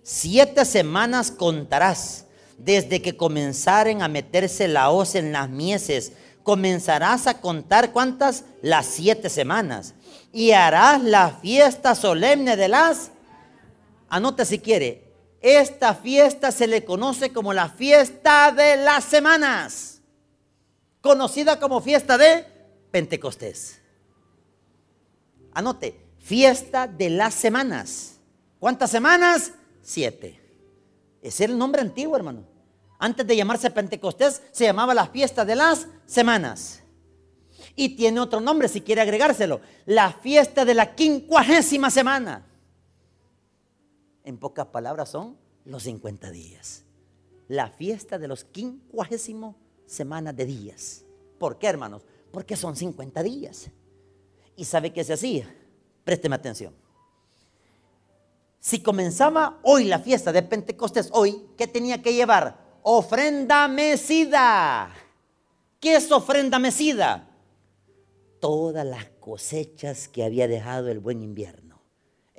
[0.02, 2.24] Siete semanas contarás
[2.56, 6.12] desde que comenzaren a meterse la hoz en las mieses.
[6.42, 8.44] Comenzarás a contar cuántas?
[8.62, 9.92] Las siete semanas.
[10.32, 13.10] Y harás la fiesta solemne de las...
[14.08, 15.09] Anote si quiere.
[15.40, 20.02] Esta fiesta se le conoce como la fiesta de las semanas.
[21.00, 22.44] Conocida como fiesta de
[22.90, 23.80] Pentecostés.
[25.54, 28.18] Anote, fiesta de las semanas.
[28.58, 29.52] ¿Cuántas semanas?
[29.80, 30.38] Siete.
[31.22, 32.44] Ese era el nombre antiguo, hermano.
[32.98, 36.82] Antes de llamarse Pentecostés, se llamaba la fiesta de las semanas.
[37.74, 39.62] Y tiene otro nombre si quiere agregárselo.
[39.86, 42.46] La fiesta de la quincuagésima semana.
[44.24, 46.84] En pocas palabras son los 50 días.
[47.48, 49.56] La fiesta de los quincuagésimos
[49.86, 51.04] semanas de días.
[51.38, 52.02] ¿Por qué, hermanos?
[52.32, 53.70] Porque son 50 días.
[54.56, 55.52] ¿Y sabe qué se hacía?
[56.04, 56.74] Présteme atención.
[58.60, 62.78] Si comenzaba hoy la fiesta de Pentecostés, hoy, ¿qué tenía que llevar?
[62.82, 64.92] Ofrenda mecida.
[65.80, 67.30] ¿Qué es ofrenda mecida?
[68.38, 71.69] Todas las cosechas que había dejado el buen invierno.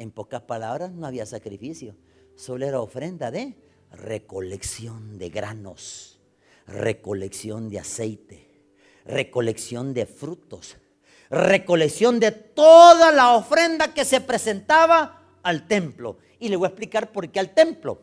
[0.02, 1.96] En pocas palabras, no había sacrificio,
[2.36, 3.56] solo era ofrenda de
[3.92, 6.20] recolección de granos,
[6.66, 8.64] recolección de aceite,
[9.06, 10.78] recolección de frutos,
[11.30, 16.18] recolección de toda la ofrenda que se presentaba al templo.
[16.40, 18.02] Y le voy a explicar por qué al templo.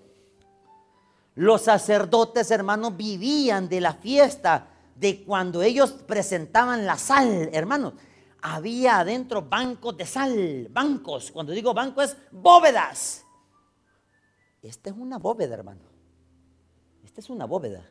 [1.34, 7.94] Los sacerdotes, hermanos, vivían de la fiesta de cuando ellos presentaban la sal, hermanos.
[8.40, 11.30] Había adentro bancos de sal, bancos.
[11.30, 13.24] Cuando digo banco es bóvedas.
[14.62, 15.82] Esta es una bóveda, hermano.
[17.04, 17.88] Esta es una bóveda.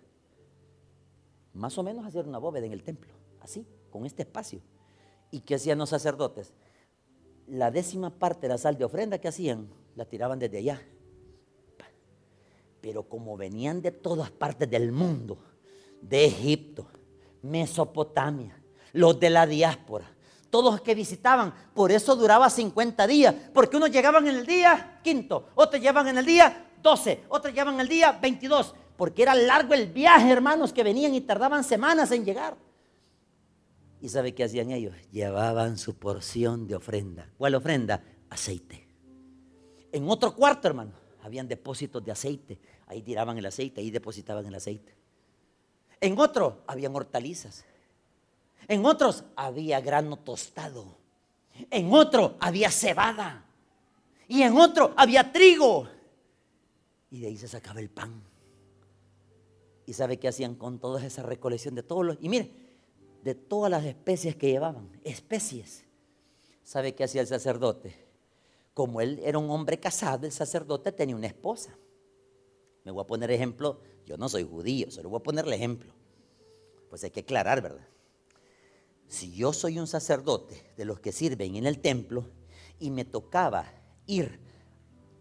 [1.53, 4.62] Más o menos hacer una bóveda en el templo, así, con este espacio.
[5.31, 6.53] ¿Y qué hacían los sacerdotes?
[7.47, 10.81] La décima parte de la sal de ofrenda que hacían, la tiraban desde allá.
[12.79, 15.39] Pero como venían de todas partes del mundo,
[16.01, 16.88] de Egipto,
[17.41, 18.62] Mesopotamia,
[18.93, 20.16] los de la diáspora,
[20.49, 24.99] todos los que visitaban, por eso duraba 50 días, porque unos llegaban en el día
[25.03, 29.36] quinto, otros llegaban en el día 12, otros llegaban en el día 22, porque era
[29.36, 32.55] largo el viaje, hermanos, que venían y tardaban semanas en llegar.
[34.01, 34.95] ¿Y sabe qué hacían ellos?
[35.12, 37.29] Llevaban su porción de ofrenda.
[37.38, 38.03] ¿Cuál ofrenda?
[38.29, 38.88] Aceite.
[39.91, 40.91] En otro cuarto, hermano,
[41.23, 42.60] habían depósitos de aceite.
[42.88, 44.95] Ahí tiraban el aceite, ahí depositaban el aceite.
[45.99, 47.65] En otro habían hortalizas.
[48.67, 50.97] En otros había grano tostado.
[51.71, 53.45] En otro había cebada.
[54.27, 55.88] Y en otro había trigo.
[57.10, 58.21] Y de ahí se sacaba el pan.
[59.86, 62.17] ¿Y sabe qué hacían con toda esa recolección de todos los...
[62.19, 62.51] Y mire,
[63.23, 65.86] de todas las especies que llevaban, especies.
[66.63, 68.06] ¿Sabe qué hacía el sacerdote?
[68.73, 71.77] Como él era un hombre casado, el sacerdote tenía una esposa.
[72.84, 75.93] Me voy a poner ejemplo, yo no soy judío, solo voy a ponerle ejemplo.
[76.89, 77.88] Pues hay que aclarar, ¿verdad?
[79.08, 82.30] Si yo soy un sacerdote de los que sirven en el templo
[82.80, 83.65] y me tocaba
[84.06, 84.39] ir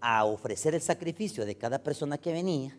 [0.01, 2.79] a ofrecer el sacrificio de cada persona que venía,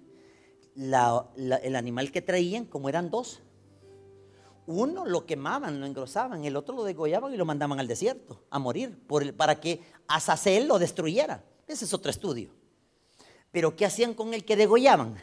[0.76, 3.41] el animal que traían, como eran dos,
[4.67, 8.60] uno lo quemaban, lo engrosaban, el otro lo degollaban y lo mandaban al desierto a
[8.60, 9.02] morir
[9.38, 11.43] para que Azazel lo destruyera.
[11.67, 12.52] Ese es otro estudio.
[13.52, 15.15] Pero ¿qué hacían con el que degollaban?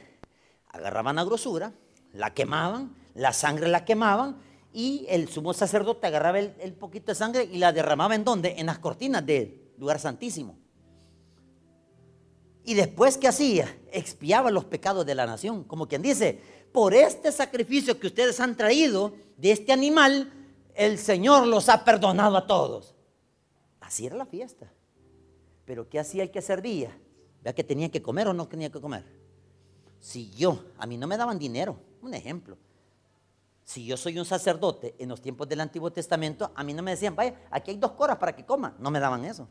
[0.69, 1.75] Agarraban la grosura,
[2.13, 4.39] la quemaban, la sangre la quemaban
[4.75, 8.57] y el sumo sacerdote agarraba el, poquito de sangre y la derramaba en dónde?
[8.59, 10.59] En las cortinas del lugar santísimo.
[12.65, 13.73] Y después, ¿qué hacía?
[13.93, 15.63] Expiaba los pecados de la nación.
[15.63, 16.41] Como quien dice,
[16.73, 20.33] por este sacrificio que ustedes han traído de este animal,
[20.75, 22.97] el Señor los ha perdonado a todos.
[23.81, 24.73] Así era la fiesta.
[25.65, 26.99] Pero ¿qué hacía el que servía?
[27.45, 29.05] Vea que tenía que comer o no tenía que comer.
[30.01, 32.59] Si yo, a mí no me daban dinero, un ejemplo.
[33.65, 36.93] Si yo soy un sacerdote en los tiempos del Antiguo Testamento, a mí no me
[36.93, 38.77] decían, vaya, aquí hay dos coras para que coma.
[38.79, 39.49] No me daban eso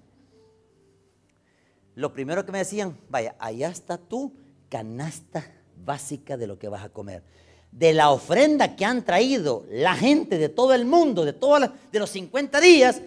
[1.95, 4.33] lo primero que me decían, vaya, allá está tu
[4.69, 5.45] canasta
[5.83, 7.23] básica de lo que vas a comer.
[7.71, 11.99] De la ofrenda que han traído la gente de todo el mundo, de, todas de
[11.99, 13.01] los 50 días,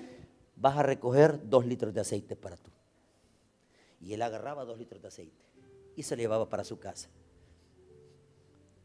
[0.56, 2.70] vas a recoger dos litros de aceite para tú.
[4.00, 5.44] Y él agarraba dos litros de aceite
[5.96, 7.08] y se lo llevaba para su casa.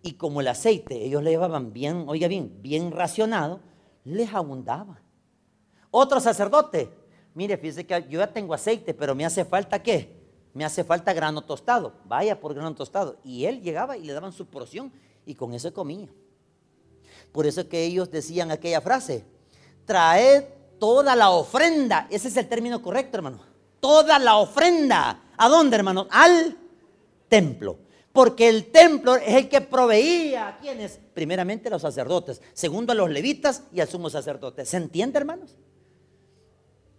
[0.03, 3.59] Y como el aceite ellos le llevaban bien, oiga bien, bien racionado,
[4.03, 5.01] les abundaba.
[5.91, 6.89] Otro sacerdote,
[7.33, 10.21] mire, fíjese que yo ya tengo aceite, pero me hace falta qué?
[10.53, 11.93] Me hace falta grano tostado.
[12.05, 13.17] Vaya por grano tostado.
[13.23, 14.91] Y él llegaba y le daban su porción
[15.25, 16.09] y con eso comía.
[17.31, 19.23] Por eso que ellos decían aquella frase,
[19.85, 20.43] traed
[20.79, 22.07] toda la ofrenda.
[22.09, 23.39] Ese es el término correcto, hermano.
[23.79, 25.23] Toda la ofrenda.
[25.37, 26.07] ¿A dónde, hermano?
[26.09, 26.57] Al
[27.29, 27.77] templo.
[28.13, 32.95] Porque el templo es el que proveía a quienes, primeramente a los sacerdotes, segundo a
[32.95, 34.65] los levitas y al sumo sacerdote.
[34.65, 35.58] ¿Se entiende, hermanos?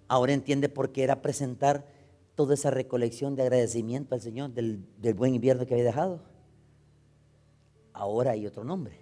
[0.09, 1.87] Ahora entiende por qué era presentar
[2.35, 6.23] toda esa recolección de agradecimiento al Señor del, del buen invierno que había dejado.
[7.93, 8.99] Ahora hay otro nombre.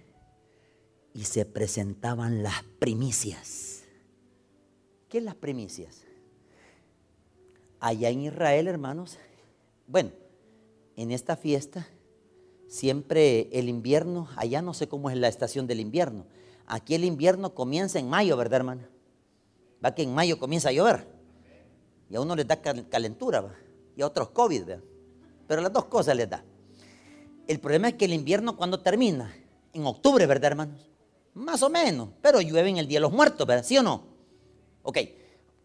[1.14, 3.84] Y se presentaban las primicias.
[5.08, 6.04] ¿Qué es las primicias?
[7.78, 9.16] Allá en Israel, hermanos,
[9.86, 10.10] bueno,
[10.96, 11.88] en esta fiesta
[12.70, 16.24] siempre el invierno, allá no sé cómo es la estación del invierno.
[16.66, 18.82] Aquí el invierno comienza en mayo, ¿verdad, hermano?
[19.84, 21.08] Va que en mayo comienza a llover.
[22.08, 23.56] Y a uno les da calentura,
[23.96, 24.84] y a otros COVID, ¿verdad?
[25.48, 26.44] Pero las dos cosas les da.
[27.48, 29.34] El problema es que el invierno cuando termina,
[29.72, 30.88] en octubre, ¿verdad, hermanos?
[31.34, 33.64] Más o menos, pero llueve en el Día de los Muertos, ¿verdad?
[33.64, 34.04] ¿Sí o no?
[34.82, 34.98] Ok,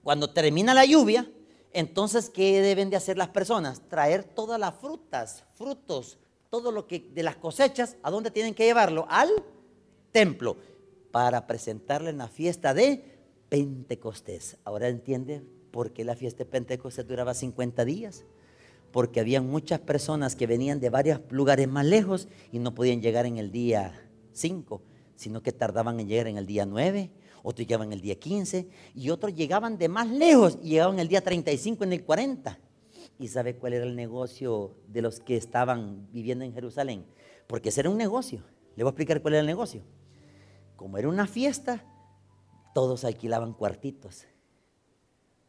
[0.02, 1.30] cuando termina la lluvia,
[1.72, 3.82] entonces, ¿qué deben de hacer las personas?
[3.90, 6.18] Traer todas las frutas, frutos,
[6.56, 9.06] todo lo que de las cosechas, ¿a dónde tienen que llevarlo?
[9.10, 9.30] Al
[10.14, 10.56] templo
[11.12, 13.04] para presentarle en la fiesta de
[13.50, 14.56] Pentecostés.
[14.64, 18.24] Ahora entiende por qué la fiesta de Pentecostés duraba 50 días.
[18.94, 23.26] Porque había muchas personas que venían de varios lugares más lejos y no podían llegar
[23.26, 24.82] en el día 5,
[25.18, 27.12] sino que tardaban en llegar en el día 9,
[27.44, 31.20] otros llegaban el día 15 y otros llegaban de más lejos y llegaban el día
[31.20, 32.58] 35 en el 40.
[33.18, 37.06] ¿Y sabe cuál era el negocio de los que estaban viviendo en Jerusalén?
[37.48, 38.44] Porque ese era un negocio.
[38.76, 39.82] Le voy a explicar cuál era el negocio.
[40.76, 41.84] Como era una fiesta,
[42.74, 44.26] todos alquilaban cuartitos.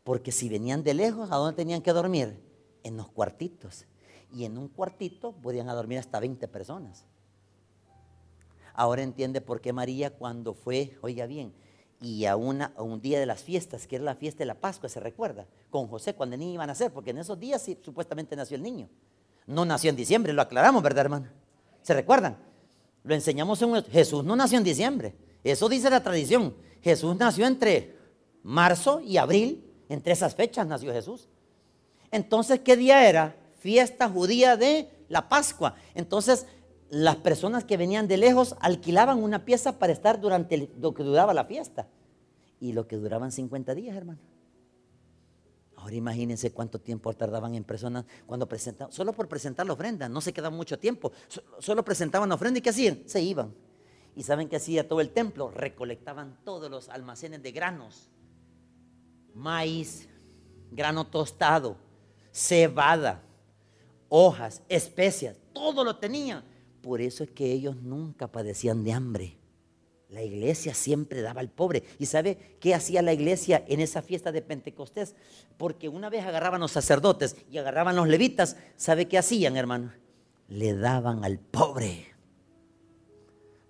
[0.05, 2.41] Porque si venían de lejos, ¿a dónde tenían que dormir?
[2.85, 3.87] En los cuartitos.
[4.33, 7.05] Y en un cuartito podían dormir hasta 20 personas.
[8.75, 11.53] Ahora entiende por qué María cuando fue, oiga bien,
[12.01, 14.89] y a, una, un día de las fiestas, que era la fiesta de la Pascua,
[14.89, 17.79] se recuerda, con José cuando el niño iba a nacer, porque en esos días sí,
[17.83, 18.89] supuestamente nació el niño.
[19.47, 21.29] No nació en diciembre, lo aclaramos, ¿verdad, hermano?
[21.83, 22.37] ¿Se recuerdan?
[23.05, 26.55] Lo enseñamos en Jesús no nació en diciembre, eso dice la tradición.
[26.83, 27.97] Jesús nació entre
[28.43, 31.29] marzo y abril, entre esas fechas nació Jesús.
[32.11, 33.37] Entonces, ¿qué día era?
[33.59, 35.77] Fiesta judía de la Pascua.
[35.95, 36.47] Entonces,
[36.89, 41.35] las personas que venían de lejos alquilaban una pieza para estar durante lo que duraba
[41.35, 41.89] la fiesta.
[42.61, 44.21] Y lo que duraban 50 días, hermano.
[45.77, 50.21] Ahora imagínense cuánto tiempo tardaban en personas cuando presentaban, solo por presentar la ofrenda, no
[50.21, 51.13] se quedaba mucho tiempo,
[51.59, 53.03] solo presentaban la ofrenda y ¿qué hacían?
[53.07, 53.55] Se iban.
[54.17, 55.51] ¿Y saben qué hacía todo el templo?
[55.51, 58.09] Recolectaban todos los almacenes de granos,
[59.35, 60.09] maíz,
[60.73, 61.77] grano tostado,
[62.33, 63.23] cebada,
[64.09, 66.43] hojas, especias, todo lo tenían
[66.87, 69.37] por eso es que ellos nunca padecían de hambre.
[70.09, 71.83] La iglesia siempre daba al pobre.
[71.99, 75.17] ¿Y sabe qué hacía la iglesia en esa fiesta de Pentecostés?
[75.57, 79.95] Porque una vez agarraban los sacerdotes y agarraban los levitas, ¿sabe qué hacían, hermano?
[80.47, 82.07] Le daban al pobre.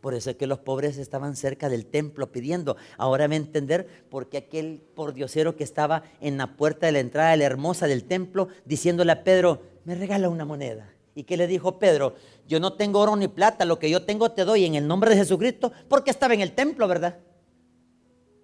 [0.03, 2.77] Por eso es que los pobres estaban cerca del templo pidiendo.
[2.99, 7.31] Ahora me entender por qué aquel pordiosero que estaba en la puerta de la entrada
[7.31, 10.93] de la hermosa del templo diciéndole a Pedro, me regala una moneda.
[11.17, 12.15] ¿Y qué le dijo Pedro?
[12.47, 15.09] Yo no tengo oro ni plata, lo que yo tengo te doy en el nombre
[15.09, 17.19] de Jesucristo, porque estaba en el templo, ¿verdad?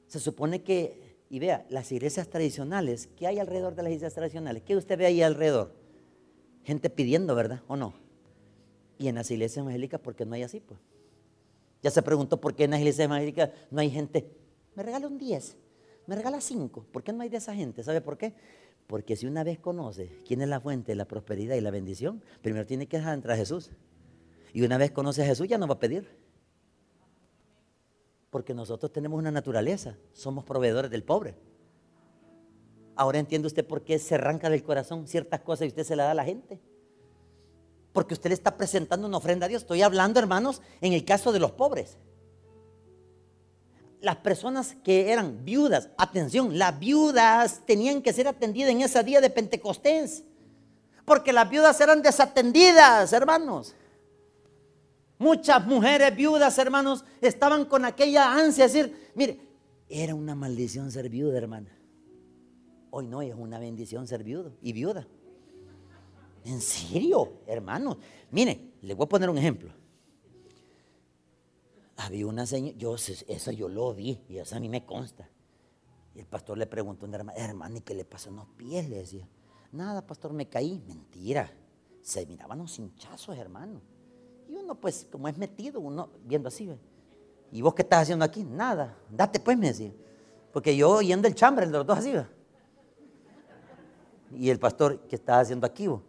[0.06, 4.62] Se supone que, y vea, las iglesias tradicionales, ¿qué hay alrededor de las iglesias tradicionales?
[4.62, 5.74] ¿Qué usted ve ahí alrededor?
[6.64, 7.60] Gente pidiendo, ¿verdad?
[7.68, 7.92] ¿O no?
[8.98, 10.60] Y en las iglesias evangélicas, ¿por qué no hay así?
[10.60, 10.80] Pues?
[11.82, 14.34] Ya se preguntó por qué en las iglesias evangélicas no hay gente.
[14.74, 15.58] Me regala un 10,
[16.06, 16.86] me regala 5.
[16.90, 17.82] ¿Por qué no hay de esa gente?
[17.82, 18.32] ¿Sabe por qué?
[18.92, 22.22] Porque si una vez conoce quién es la fuente de la prosperidad y la bendición,
[22.42, 23.70] primero tiene que dejar entrar a Jesús.
[24.52, 26.14] Y una vez conoce a Jesús ya no va a pedir.
[28.28, 31.36] Porque nosotros tenemos una naturaleza, somos proveedores del pobre.
[32.94, 36.08] Ahora entiende usted por qué se arranca del corazón ciertas cosas y usted se las
[36.08, 36.60] da a la gente.
[37.94, 39.62] Porque usted le está presentando una ofrenda a Dios.
[39.62, 41.96] Estoy hablando, hermanos, en el caso de los pobres
[44.02, 49.20] las personas que eran viudas, atención, las viudas tenían que ser atendidas en ese día
[49.20, 50.24] de Pentecostés,
[51.04, 53.74] porque las viudas eran desatendidas, hermanos.
[55.18, 59.40] Muchas mujeres viudas, hermanos, estaban con aquella ansia de decir, mire,
[59.88, 61.70] era una maldición ser viuda, hermana.
[62.90, 65.06] Hoy no, es una bendición ser viudo y viuda.
[66.44, 67.98] ¿En serio, hermanos?
[68.32, 69.81] Mire, le voy a poner un ejemplo
[72.04, 75.28] había una señora, yo, eso yo lo vi y eso a mí me consta.
[76.14, 78.46] Y el pastor le preguntó a una hermana, hermano, ¿y qué le pasó en los
[78.56, 78.88] pies?
[78.88, 79.26] Le decía,
[79.70, 80.82] nada, pastor, me caí.
[80.86, 81.50] Mentira,
[82.02, 83.80] se miraban los hinchazos, hermano.
[84.48, 86.70] Y uno, pues, como es metido, uno viendo así,
[87.50, 88.44] ¿y vos qué estás haciendo aquí?
[88.44, 89.92] Nada, date pues, me decía.
[90.52, 92.12] Porque yo yendo el chambre, de los dos así,
[94.32, 96.02] Y el pastor, ¿qué estás haciendo aquí vos?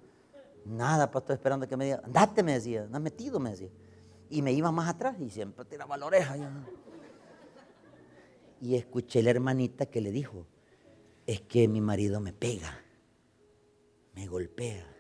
[0.66, 3.70] Nada, pastor, esperando que me diga, andate, me decía, no has metido, me decía.
[4.34, 6.36] Y me iba más atrás y siempre tiraba la oreja.
[8.60, 10.48] Y escuché la hermanita que le dijo,
[11.28, 12.80] es que mi marido me pega,
[14.16, 14.92] me golpea,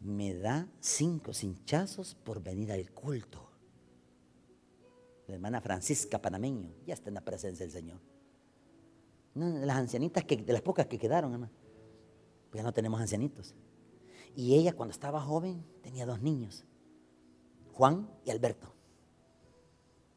[0.00, 3.48] me da cinco cinchazos por venir al culto.
[5.28, 8.00] La hermana Francisca Panameño, ya está en la presencia del Señor.
[9.34, 11.52] de las ancianitas, que, de las pocas que quedaron, hermano.
[12.50, 13.54] Pues ya no tenemos ancianitos.
[14.34, 16.64] Y ella cuando estaba joven tenía dos niños,
[17.76, 18.72] Juan y Alberto.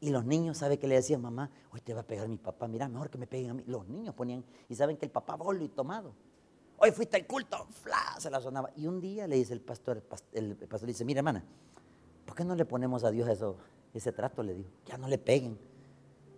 [0.00, 1.50] Y los niños, ¿sabe qué le decían, mamá?
[1.72, 3.62] Hoy te va a pegar mi papá, mira, mejor que me peguen a mí.
[3.66, 6.14] Los niños ponían, y saben que el papá bolo y tomado.
[6.78, 8.16] Hoy fuiste al culto, ¡fla!
[8.18, 8.70] se la sonaba.
[8.76, 10.02] Y un día le dice el pastor,
[10.32, 11.44] el pastor, dice, mira hermana,
[12.24, 13.56] ¿por qué no le ponemos a Dios eso,
[13.92, 14.42] ese trato?
[14.42, 15.58] Le dijo, ya no le peguen.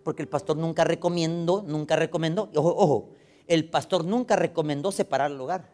[0.03, 3.09] Porque el pastor nunca recomendó, nunca recomendó, ojo, ojo,
[3.47, 5.73] el pastor nunca recomendó separar el hogar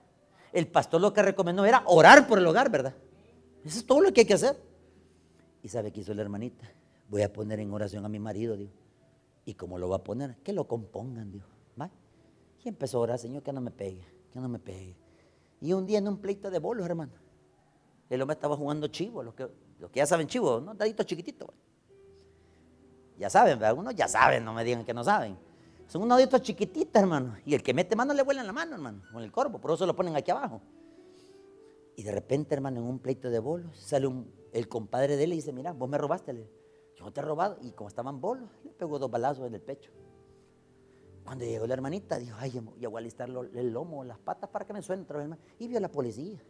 [0.52, 2.94] el pastor lo que recomendó era orar por el hogar, ¿verdad?
[3.64, 4.58] Eso es todo lo que hay que hacer.
[5.64, 6.70] Y sabe qué hizo la hermanita.
[7.10, 8.74] Voy a poner en oración a mi marido, dijo.
[9.46, 10.38] ¿Y cómo lo va a poner?
[10.38, 11.50] Que lo compongan, dijo.
[12.64, 14.04] Y empezó a orar, Señor, que no me pegue,
[14.34, 14.96] que no me pegue.
[15.62, 17.14] Y un día en un pleito de bolos, hermano.
[18.10, 19.48] El hombre estaba jugando chivo, los que,
[19.80, 20.74] los que ya saben chivo, ¿no?
[20.74, 21.50] Daditos chiquititos.
[23.18, 23.70] Ya saben, ¿verdad?
[23.70, 25.38] Algunos ya saben, no me digan que no saben.
[25.88, 27.38] Son unos deditos chiquititos, hermano.
[27.46, 29.60] Y el que mete mano le vuela en la mano, hermano, con el corvo.
[29.60, 30.62] Por eso lo ponen aquí abajo.
[31.96, 34.08] Y de repente, hermano, en un pleito de bolos, sale
[34.52, 36.34] el compadre de él y dice, mira, vos me robaste.
[36.34, 36.50] Le,
[36.96, 37.58] yo no te he robado.
[37.62, 39.92] Y como estaban bolos, le pegó dos balazos en el pecho.
[41.24, 44.66] Cuando llegó la hermanita, dijo, ay, yo voy a alistar el lomo, las patas para
[44.66, 45.38] que me suene otra vez.
[45.60, 46.42] Y vio a la policía.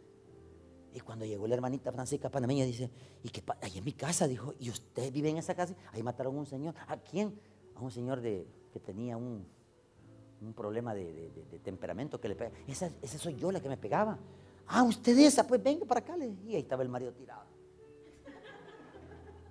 [0.92, 2.90] Y cuando llegó la hermanita Francisca Panameña, dice,
[3.22, 5.74] ¿y qué Ahí en mi casa, dijo, ¿y usted vive en esa casa?
[5.92, 6.74] Ahí mataron a un señor.
[6.88, 7.38] ¿A quién?
[7.76, 9.46] A un señor de, que tenía un,
[10.56, 11.30] problema de,
[11.62, 12.50] temperamento que le pega.
[12.66, 14.18] Esa, soy yo la que me pegaba.
[14.66, 16.16] Ah, usted esa, pues venga para acá.
[16.16, 17.49] Y ahí estaba el marido tirado.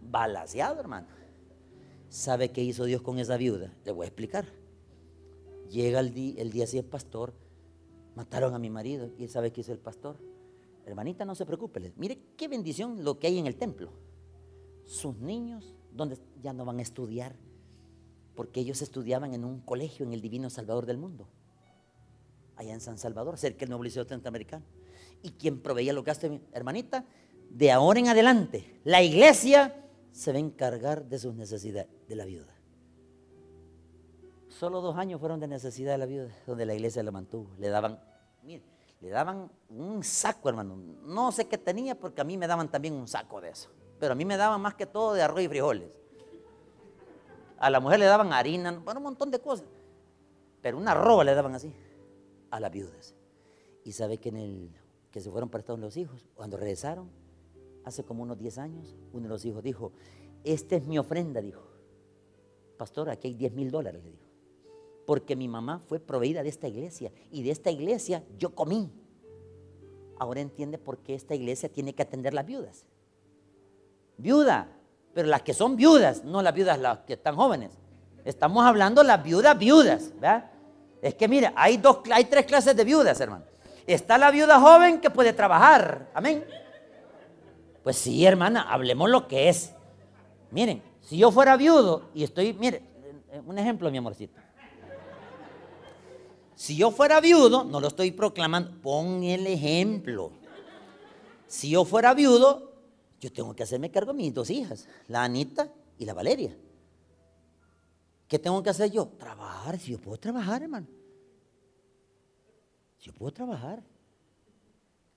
[0.09, 1.07] Balaseado, hermano.
[2.09, 3.71] ¿Sabe qué hizo Dios con esa viuda?
[3.85, 4.45] Le voy a explicar.
[5.69, 7.33] Llega el, día, el día así el pastor,
[8.15, 9.11] mataron a mi marido.
[9.17, 10.17] ¿Y él sabe qué hizo el pastor?
[10.85, 11.93] Hermanita, no se preocupe.
[11.97, 13.91] Mire qué bendición lo que hay en el templo.
[14.85, 17.35] Sus niños, donde ya no van a estudiar,
[18.33, 21.27] porque ellos estudiaban en un colegio en el Divino Salvador del Mundo,
[22.55, 24.65] allá en San Salvador, cerca del Nuevo Liceo Centroamericano.
[25.21, 27.05] Y quien proveía los gastos, hermanita,
[27.51, 29.75] de ahora en adelante, la iglesia
[30.11, 32.55] se va a encargar de sus necesidades, de la viuda.
[34.47, 37.49] Solo dos años fueron de necesidad de la viuda, donde la iglesia la mantuvo.
[37.57, 37.99] Le daban,
[38.43, 38.63] mire,
[38.99, 40.75] le daban un saco, hermano.
[40.75, 43.69] No sé qué tenía, porque a mí me daban también un saco de eso.
[43.99, 45.89] Pero a mí me daban más que todo de arroz y frijoles.
[47.57, 49.67] A la mujer le daban harina, bueno, un montón de cosas.
[50.61, 51.73] Pero una roba le daban así
[52.51, 53.15] a las viudas.
[53.83, 54.71] Y sabe que en el
[55.11, 57.09] que se fueron prestados los hijos, cuando regresaron,
[57.83, 59.91] hace como unos 10 años, uno de los hijos dijo,
[60.43, 61.61] esta es mi ofrenda, dijo.
[62.77, 64.25] Pastor, aquí hay 10 mil dólares, le dijo.
[65.05, 68.91] Porque mi mamá fue proveída de esta iglesia y de esta iglesia yo comí.
[70.17, 72.85] Ahora entiende por qué esta iglesia tiene que atender las viudas.
[74.17, 74.69] Viuda,
[75.13, 77.71] pero las que son viudas, no las viudas las que están jóvenes.
[78.23, 80.51] Estamos hablando las viudas viudas, ¿verdad?
[81.01, 83.45] Es que mira, hay, dos, hay tres clases de viudas, hermano.
[83.87, 86.45] Está la viuda joven que puede trabajar, amén.
[87.89, 89.73] Pues sí, hermana, hablemos lo que es.
[90.51, 92.83] Miren, si yo fuera viudo y estoy, mire,
[93.47, 94.39] un ejemplo, mi amorcito.
[96.53, 100.31] Si yo fuera viudo, no lo estoy proclamando, pon el ejemplo.
[101.47, 102.75] Si yo fuera viudo,
[103.19, 106.55] yo tengo que hacerme cargo de mis dos hijas, la Anita y la Valeria.
[108.27, 109.07] ¿Qué tengo que hacer yo?
[109.07, 110.85] Trabajar, si yo puedo trabajar, hermano.
[112.99, 113.81] Si yo puedo trabajar.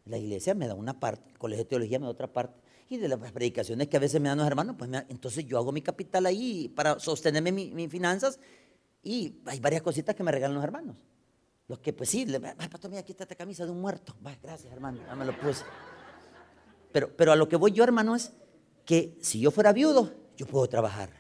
[0.05, 2.61] La iglesia me da una parte, el colegio de teología me da otra parte.
[2.89, 5.73] Y de las predicaciones que a veces me dan los hermanos, pues entonces yo hago
[5.73, 8.39] mi capital ahí para sostenerme mis finanzas.
[9.03, 10.97] Y hay varias cositas que me regalan los hermanos.
[11.69, 14.15] Los que, pues sí, le, pastor, mira, aquí está esta camisa de un muerto.
[14.43, 15.65] Gracias, hermano, ya me lo puse.
[16.93, 18.33] Pero, a lo que voy yo, hermano, es
[18.85, 21.11] que si yo fuera viudo, yo puedo trabajar.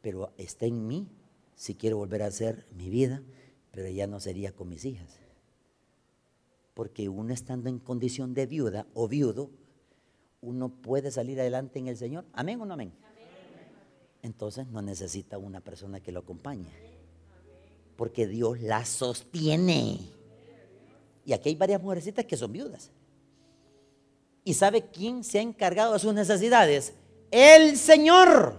[0.00, 1.08] Pero está en mí
[1.54, 3.22] si quiero volver a hacer mi vida,
[3.70, 5.20] pero ya no sería con mis hijas.
[6.74, 9.50] Porque uno estando en condición de viuda o viudo,
[10.40, 12.24] uno puede salir adelante en el Señor.
[12.32, 12.92] Amén o no amén.
[14.22, 16.70] entonces no necesita una persona que lo acompañe.
[17.96, 20.00] Porque Dios la sostiene.
[21.24, 22.90] Y aquí hay varias mujercitas que son viudas.
[24.44, 26.94] ¿Y sabe quién se ha encargado de sus necesidades?
[27.30, 28.56] El Señor.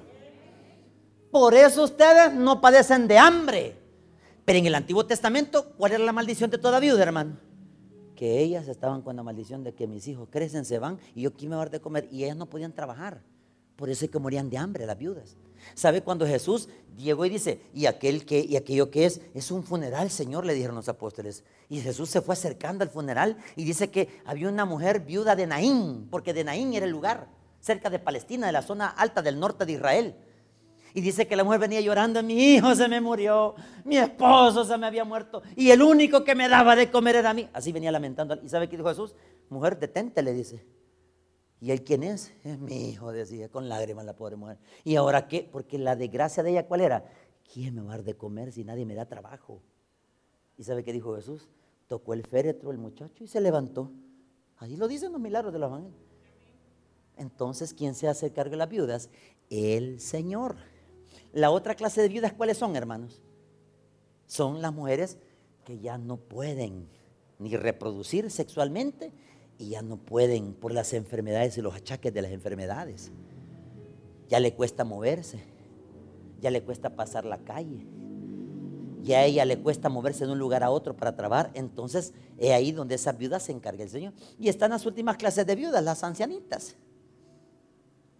[1.30, 3.76] Por eso ustedes no padecen de hambre.
[4.46, 7.38] Pero en el Antiguo Testamento, ¿cuál era la maldición de toda viuda, hermano?
[8.16, 11.34] Que ellas estaban con la maldición de que mis hijos crecen, se van y yo
[11.34, 12.08] quién me va a dar de comer.
[12.12, 13.22] Y ellas no podían trabajar.
[13.76, 15.36] Por eso es que morían de hambre las viudas.
[15.74, 19.64] ¿Sabe cuando Jesús llegó y dice, y aquel que, y aquello que es, es un
[19.64, 21.44] funeral, Señor, le dijeron los apóstoles.
[21.70, 25.48] Y Jesús se fue acercando al funeral y dice que había una mujer viuda de
[25.48, 27.28] Naín, porque de Naín era el lugar,
[27.60, 30.16] cerca de Palestina, de la zona alta del norte de Israel.
[30.94, 34.78] Y dice que la mujer venía llorando, mi hijo se me murió, mi esposo se
[34.78, 37.50] me había muerto, y el único que me daba de comer era a mí.
[37.52, 38.38] Así venía lamentando.
[38.44, 39.16] ¿Y sabe qué dijo Jesús?
[39.50, 40.66] Mujer, detente, le dice.
[41.60, 42.34] ¿Y él quién es?
[42.44, 44.60] Es mi hijo, decía, con lágrimas la pobre mujer.
[44.84, 45.48] ¿Y ahora qué?
[45.50, 47.06] Porque la desgracia de ella, ¿cuál era?
[47.52, 49.62] ¿Quién me va a dar de comer si nadie me da trabajo?
[50.58, 51.48] ¿Y sabe qué dijo Jesús?
[51.88, 53.92] Tocó el féretro el muchacho y se levantó.
[54.58, 55.98] Ahí lo dicen los milagros de los ángeles.
[57.16, 59.10] Entonces, ¿quién se hace cargo de las viudas?
[59.50, 60.58] El Señor.
[61.34, 63.20] La otra clase de viudas, ¿cuáles son, hermanos?
[64.28, 65.18] Son las mujeres
[65.66, 66.88] que ya no pueden
[67.40, 69.12] ni reproducir sexualmente
[69.58, 73.12] y ya no pueden por las enfermedades y los achaques de las enfermedades.
[74.30, 75.44] Ya le cuesta moverse,
[76.40, 77.88] ya le cuesta pasar la calle,
[79.02, 81.50] ya a ella le cuesta moverse de un lugar a otro para trabajar.
[81.56, 84.14] Entonces es ahí donde esa viuda se encarga el Señor.
[84.40, 86.76] Y están las últimas clases de viudas, las ancianitas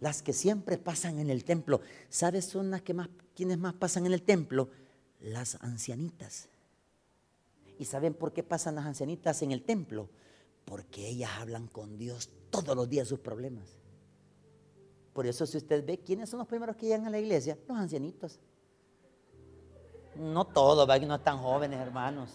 [0.00, 1.80] las que siempre pasan en el templo.
[2.08, 4.70] ¿Sabes son las que más, quiénes más pasan en el templo?
[5.20, 6.48] Las ancianitas.
[7.78, 10.08] ¿Y saben por qué pasan las ancianitas en el templo?
[10.64, 13.68] Porque ellas hablan con Dios todos los días sus problemas.
[15.12, 17.56] Por eso si usted ve, ¿quiénes son los primeros que llegan a la iglesia?
[17.68, 18.40] Los ancianitos.
[20.16, 22.30] No todos, que no están jóvenes, hermanos.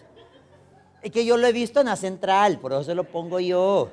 [1.02, 3.90] Es que yo lo he visto en la central, por eso se lo pongo yo.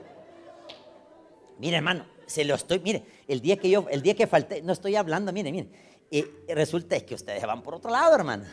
[1.59, 4.73] Mire, hermano, se lo estoy, mire, el día que yo, el día que falté, no
[4.73, 5.71] estoy hablando, mire, mire.
[6.11, 6.23] Y
[6.53, 8.45] resulta es que ustedes van por otro lado, hermano.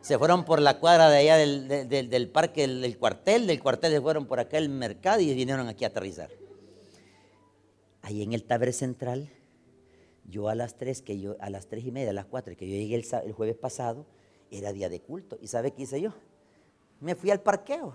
[0.00, 4.26] Se fueron por la cuadra de allá del, parque, del, cuartel, del cuartel se fueron
[4.26, 6.30] por acá el mercado y vinieron aquí a aterrizar.
[8.00, 9.28] Ahí en el taber central,
[10.24, 12.66] yo a las tres, que yo, a las tres y media, a las cuatro, que
[12.66, 14.06] yo llegué el, el jueves pasado,
[14.50, 15.36] era día de culto.
[15.42, 16.14] ¿Y sabe qué hice yo?
[17.00, 17.94] Me fui al parqueo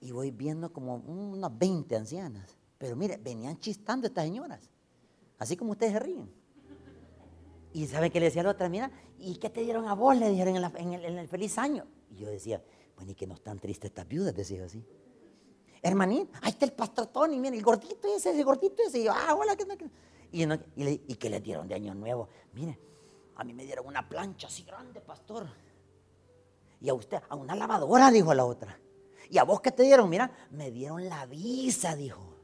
[0.00, 2.56] y voy viendo como unas 20 ancianas.
[2.78, 4.69] Pero mire, venían chistando estas señoras,
[5.40, 6.30] así como ustedes se ríen.
[7.72, 8.68] Y ¿sabe qué le decía a la otra?
[8.68, 10.16] Mira, ¿y qué te dieron a vos?
[10.16, 11.86] Le dijeron en, el, feliz año.
[12.10, 12.62] Y yo decía,
[12.94, 14.84] bueno, y que no están tristes estas viudas, decía así.
[15.82, 19.00] Hermanín, ahí está el pastor Tony, mira, el gordito ese, el gordito ese.
[19.00, 19.64] Y yo, ah, hola, ¿qué
[20.32, 22.28] y, y, y, que le dieron de año nuevo.
[22.52, 22.78] Mire,
[23.36, 25.48] a mí me dieron una plancha así grande, pastor.
[26.80, 28.78] Y a usted, a una lavadora, dijo la otra.
[29.30, 32.36] Y a vos qué te dieron, mira, me dieron la visa, dijo.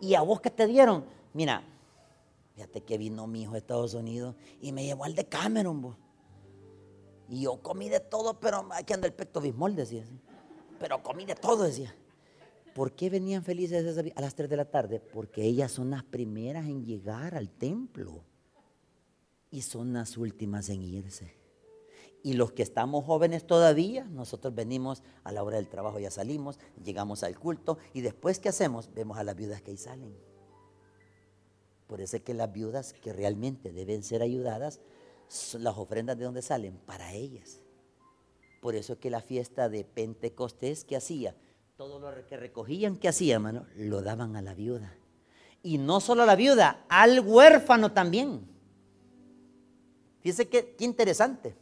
[0.00, 1.62] Y a vos qué te dieron, mira,
[2.54, 5.96] Fíjate que vino mi hijo de Estados Unidos y me llevó al de Cameron, vos.
[7.28, 10.04] Y yo comí de todo, pero aquí anda el pecto bismol, decía.
[10.78, 11.94] Pero comí de todo, decía.
[12.74, 15.00] ¿Por qué venían felices a las 3 de la tarde?
[15.00, 18.24] Porque ellas son las primeras en llegar al templo.
[19.50, 21.36] Y son las últimas en irse.
[22.22, 26.58] Y los que estamos jóvenes todavía, nosotros venimos a la hora del trabajo, ya salimos,
[26.82, 28.92] llegamos al culto y después ¿qué hacemos?
[28.94, 30.16] Vemos a las viudas que ahí salen.
[31.86, 34.80] Por eso es que las viudas que realmente deben ser ayudadas,
[35.58, 37.60] las ofrendas de dónde salen, para ellas.
[38.60, 41.34] Por eso es que la fiesta de Pentecostés, ¿qué hacía?
[41.76, 43.66] Todo lo que recogían, ¿qué hacía, hermano?
[43.76, 44.94] Lo daban a la viuda.
[45.62, 48.48] Y no solo a la viuda, al huérfano también.
[50.20, 51.54] Fíjese qué, qué interesante.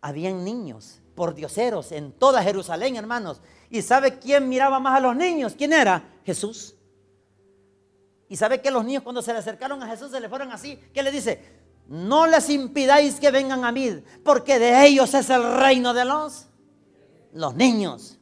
[0.00, 3.40] Habían niños, por dioseros, en toda Jerusalén, hermanos.
[3.70, 5.54] ¿Y sabe quién miraba más a los niños?
[5.56, 6.20] ¿Quién era?
[6.24, 6.73] Jesús.
[8.34, 10.76] Y sabe que los niños cuando se le acercaron a Jesús se le fueron así.
[10.92, 11.40] ¿Qué le dice?
[11.86, 16.48] No les impidáis que vengan a mí, porque de ellos es el reino de los,
[17.32, 18.18] los niños.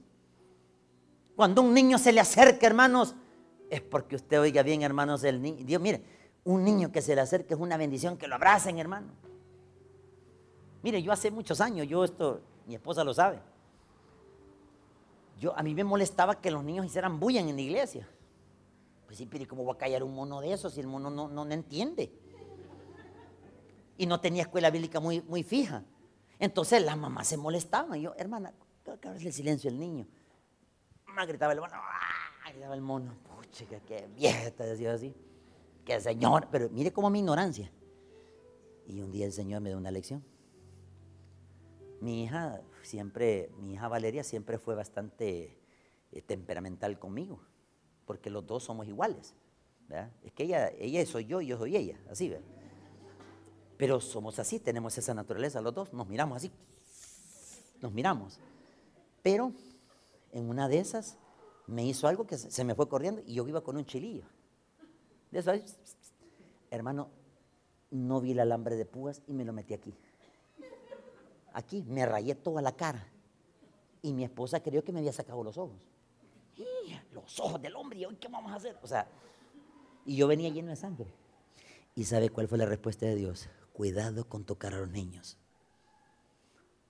[1.34, 3.14] Cuando un niño se le acerca, hermanos,
[3.70, 5.64] es porque usted oiga bien, hermanos, el niño.
[5.64, 6.04] Dios, mire,
[6.44, 9.06] un niño que se le acerque es una bendición, que lo abracen, hermano.
[10.82, 13.40] Mire, yo hace muchos años, yo esto, mi esposa lo sabe.
[15.40, 18.06] Yo, a mí me molestaba que los niños hicieran bullan en la iglesia.
[19.12, 21.28] Pues sí, pero ¿cómo va a callar un mono de esos si el mono no,
[21.28, 22.10] no, entiende?
[23.98, 25.84] Y no tenía escuela bíblica muy, muy fija.
[26.38, 27.98] Entonces la mamá se molestaba.
[27.98, 28.54] yo, hermana,
[29.14, 30.06] es el silencio el niño.
[31.08, 32.50] Mamá gritaba el mono, ¡ah!
[32.52, 33.14] gritaba el mono.
[33.36, 35.14] Pucha, qué vieja, decía así.
[35.84, 37.70] Que señor, pero mire cómo mi ignorancia.
[38.86, 40.24] Y un día el Señor me dio una lección.
[42.00, 45.58] Mi hija siempre, mi hija Valeria siempre fue bastante
[46.12, 47.42] eh, temperamental conmigo,
[48.07, 49.34] porque los dos somos iguales.
[50.22, 52.46] Es que ella, ella soy yo y yo soy ella, así, ¿verdad?
[53.76, 56.50] Pero somos así, tenemos esa naturaleza los dos, nos miramos así,
[57.80, 58.38] nos miramos.
[59.22, 59.53] Pero
[60.30, 61.18] en una de esas
[61.66, 64.24] me hizo algo que se me fue corriendo y yo iba con un chilillo.
[65.30, 65.53] De eso,
[66.70, 67.09] hermano,
[67.90, 69.94] no vi el alambre de púas y me lo metí aquí.
[71.53, 73.07] Aquí, me rayé toda la cara.
[74.00, 75.91] Y mi esposa creyó que me había sacado los ojos.
[77.12, 78.78] Los ojos del hombre, ¿y hoy qué vamos a hacer?
[78.82, 79.06] O sea,
[80.04, 81.12] y yo venía lleno de sangre.
[81.94, 83.48] ¿Y sabe cuál fue la respuesta de Dios?
[83.72, 85.38] Cuidado con tocar a los niños.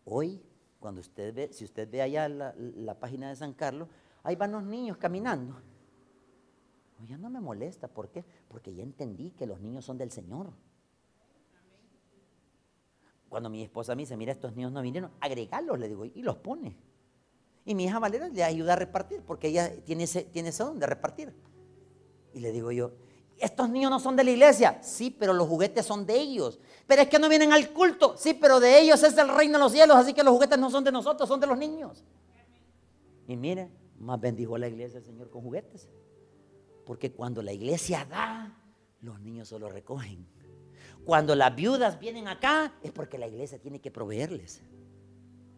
[0.04, 0.42] Hoy,
[0.78, 3.88] cuando usted ve, si usted ve allá la, página de San Carlos,
[4.22, 5.60] ahí van los niños caminando.
[7.06, 8.24] Ya no me molesta, ¿por qué?
[8.48, 10.52] Porque ya entendí que los niños son del Señor.
[13.28, 16.36] Cuando mi esposa me dice, mira, estos niños no vinieron, agregarlos, le digo, y los
[16.36, 16.76] pone.
[17.64, 20.86] Y mi hija Valera le ayuda a repartir, porque ella tiene ese, tiene don de
[20.86, 21.32] repartir.
[22.32, 22.92] Y le digo yo,
[23.38, 24.78] estos niños no son de la iglesia.
[24.82, 26.60] Sí, pero los juguetes son de ellos.
[26.86, 28.16] Pero es que no vienen al culto.
[28.16, 29.96] Sí, pero de ellos es el reino de los cielos.
[29.96, 32.04] Así que los juguetes no son de nosotros, son de los niños.
[33.26, 35.88] Y mire, más bendijo la iglesia el Señor con juguetes.
[36.86, 38.56] Porque cuando la iglesia da,
[39.00, 40.26] los niños solo recogen.
[41.04, 44.62] Cuando las viudas vienen acá, es porque la iglesia tiene que proveerles.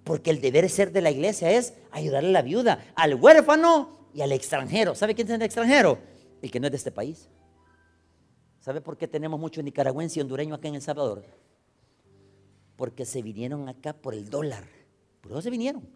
[0.05, 4.21] Porque el deber ser de la iglesia es ayudarle a la viuda, al huérfano y
[4.21, 4.95] al extranjero.
[4.95, 5.99] ¿Sabe quién es el extranjero?
[6.43, 7.29] El que no es de este país.
[8.61, 11.25] ¿Sabe por qué tenemos mucho nicaragüense y hondureño acá en El Salvador?
[12.77, 14.65] Porque se vinieron acá por el dólar.
[15.21, 15.89] Por eso se vinieron.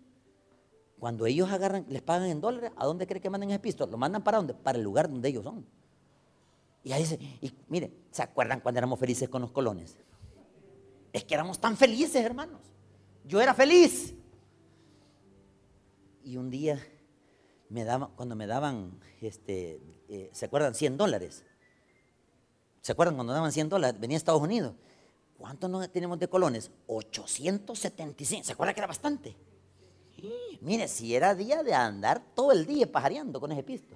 [0.98, 3.86] Cuando ellos agarran, les pagan en dólares, ¿a dónde cree que mandan ese pisto?
[3.86, 4.54] Lo mandan para dónde?
[4.54, 5.64] Para el lugar donde ellos son.
[6.82, 9.96] Y ahí dice, y mire, ¿se acuerdan cuando éramos felices con los colones?
[11.12, 12.60] Es que éramos tan felices, hermanos.
[13.28, 14.14] Yo era feliz.
[16.24, 16.82] Y un día
[17.68, 20.74] me daban, cuando me daban, este, eh, ¿se acuerdan?
[20.74, 21.44] 100 dólares.
[22.80, 24.00] ¿Se acuerdan cuando daban 100 dólares?
[24.00, 24.74] Venía a Estados Unidos.
[25.36, 26.70] ¿Cuántos no tenemos de colones?
[26.86, 28.44] 875.
[28.44, 29.36] ¿Se acuerdan que era bastante?
[30.62, 33.94] Mire, si era día de andar todo el día pajareando con ese pisto.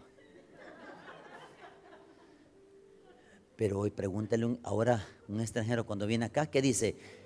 [3.56, 7.21] Pero hoy pregúntale ahora un extranjero cuando viene acá, ¿qué dice?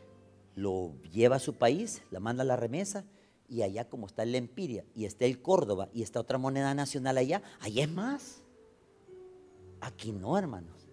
[0.56, 3.04] Lo lleva a su país, la manda a la remesa
[3.48, 7.18] y allá como está el Empiria y está el Córdoba y está otra moneda nacional
[7.18, 8.42] allá, allá es más.
[9.80, 10.88] Aquí no, hermanos.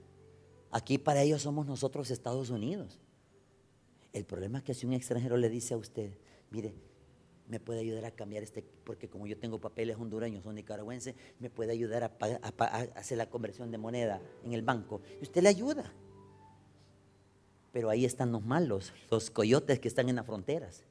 [0.69, 2.99] Aquí para ellos somos nosotros Estados Unidos.
[4.11, 6.11] El problema es que si un extranjero le dice a usted,
[6.51, 6.75] mire,
[7.47, 11.49] me puede ayudar a cambiar este, porque como yo tengo papeles hondureños o nicaragüenses, me
[11.49, 12.11] puede ayudar a,
[12.95, 15.01] hacer la conversión de moneda en el banco.
[15.19, 15.91] Y usted le ayuda.
[17.73, 20.83] Pero ahí están los malos, los coyotes que están en las fronteras,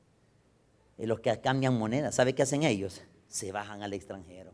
[0.99, 2.11] los que cambian moneda.
[2.11, 3.03] ¿Sabe qué hacen ellos?
[3.29, 4.53] Se bajan al extranjero,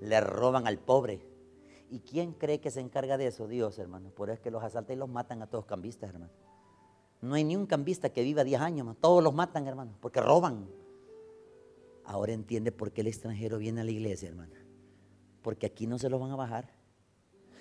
[0.00, 1.20] le roban al pobre.
[1.90, 3.46] ¿Y quién cree que se encarga de eso?
[3.46, 4.10] Dios, hermano.
[4.10, 6.32] Por eso es que los asaltan y los matan a todos cambistas, hermano.
[7.20, 10.68] No hay ni un cambista que viva 10 años, todos los matan, hermano, porque roban.
[12.04, 14.54] Ahora entiende por qué el extranjero viene a la iglesia, hermana.
[15.42, 16.72] Porque aquí no se lo van a bajar.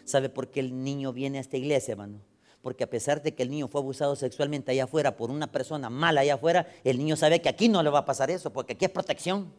[0.05, 2.21] ¿Sabe por qué el niño viene a esta iglesia, hermano?
[2.67, 5.89] Porque a pesar de que el niño fue abusado sexualmente allá afuera por una persona
[5.89, 8.73] mala allá afuera, el niño sabe que aquí no le va a pasar eso, porque
[8.73, 9.53] aquí es protección.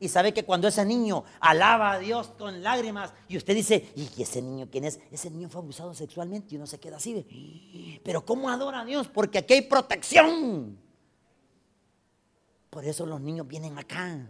[0.00, 4.20] Y sabe que cuando ese niño alaba a Dios con lágrimas y usted dice, ¿y
[4.20, 4.98] ese niño quién es?
[5.12, 8.00] Ese niño fue abusado sexualmente y uno se queda así.
[8.02, 9.06] Pero ¿cómo adora a Dios?
[9.06, 10.76] Porque aquí hay protección.
[12.68, 14.28] Por eso los niños vienen acá.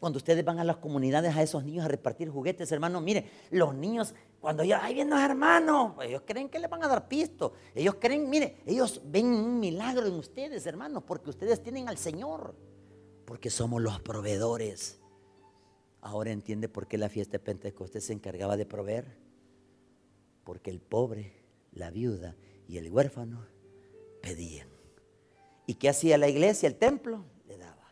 [0.00, 3.74] Cuando ustedes van a las comunidades a esos niños a repartir juguetes, hermano, mire, los
[3.74, 7.52] niños, cuando ellos, ahí vienen los hermanos, ellos creen que les van a dar pisto.
[7.76, 12.56] Ellos creen, mire, ellos ven un milagro en ustedes, hermanos, porque ustedes tienen al Señor,
[13.24, 14.98] porque somos los proveedores.
[16.00, 19.16] Ahora entiende por qué la fiesta de Pentecostés se encargaba de proveer.
[20.42, 21.32] Porque el pobre,
[21.70, 22.34] la viuda
[22.66, 23.46] y el huérfano
[24.22, 24.66] pedían.
[25.68, 27.24] ¿Y qué hacía la iglesia, el templo?
[27.46, 27.86] Le daba.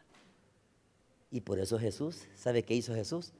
[1.30, 3.34] Y por eso Jesús, ¿sabe qué hizo Jesús?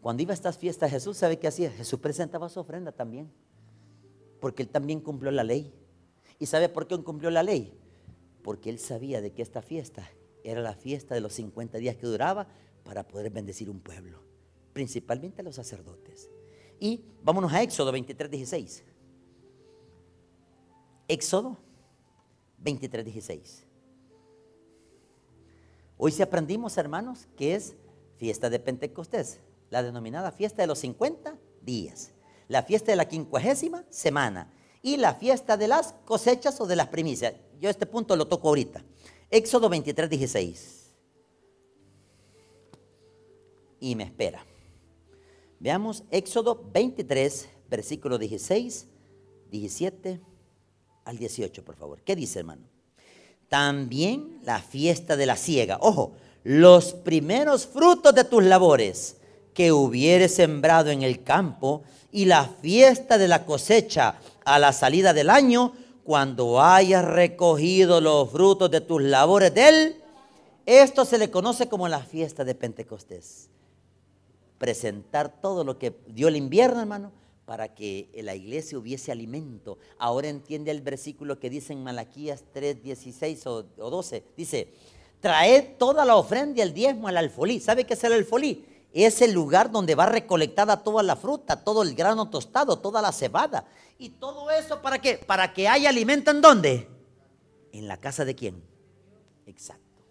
[0.00, 1.70] Cuando iba a estas fiestas Jesús, ¿sabe qué hacía?
[1.70, 3.30] Jesús presentaba su ofrenda también.
[4.40, 5.72] Porque él también cumplió la ley.
[6.38, 7.78] ¿Y sabe por qué cumplió la ley?
[8.42, 10.10] Porque él sabía de que esta fiesta
[10.42, 12.48] era la fiesta de los 50 días que duraba
[12.84, 14.22] para poder bendecir un pueblo,
[14.72, 16.30] principalmente a los sacerdotes.
[16.78, 18.84] Y vámonos a Éxodo 23, 16.
[21.08, 21.58] Éxodo
[22.58, 23.66] 23, 16.
[25.98, 27.76] Hoy sí aprendimos, hermanos, que es
[28.16, 29.40] fiesta de Pentecostés,
[29.70, 32.10] la denominada fiesta de los 50 días,
[32.48, 34.52] la fiesta de la quincuagésima semana
[34.82, 37.34] y la fiesta de las cosechas o de las primicias.
[37.60, 38.84] Yo este punto lo toco ahorita.
[39.30, 40.76] Éxodo 23, 16.
[43.80, 44.44] Y me espera.
[45.60, 48.86] Veamos Éxodo 23, versículo 16,
[49.50, 50.20] 17
[51.04, 52.02] al 18, por favor.
[52.02, 52.62] ¿Qué dice, hermano?
[53.48, 55.78] También la fiesta de la siega.
[55.80, 59.19] Ojo, los primeros frutos de tus labores
[59.60, 64.14] que hubieres sembrado en el campo y la fiesta de la cosecha
[64.46, 69.96] a la salida del año, cuando hayas recogido los frutos de tus labores de él,
[70.64, 73.50] esto se le conoce como la fiesta de Pentecostés.
[74.56, 77.12] Presentar todo lo que dio el invierno, hermano,
[77.44, 79.76] para que en la iglesia hubiese alimento.
[79.98, 84.24] Ahora entiende el versículo que dice en Malaquías 3, 16 o, 12.
[84.38, 84.72] Dice,
[85.20, 87.60] traed toda la ofrenda y el diezmo al alfolí.
[87.60, 88.64] ¿Sabe qué es el alfolí?
[88.92, 93.12] Es el lugar donde va recolectada toda la fruta, todo el grano tostado, toda la
[93.12, 93.66] cebada.
[93.98, 95.18] ¿Y todo eso para qué?
[95.18, 96.88] Para que haya alimento en dónde?
[97.72, 98.62] ¿En la casa de quién?
[99.46, 100.02] Exacto.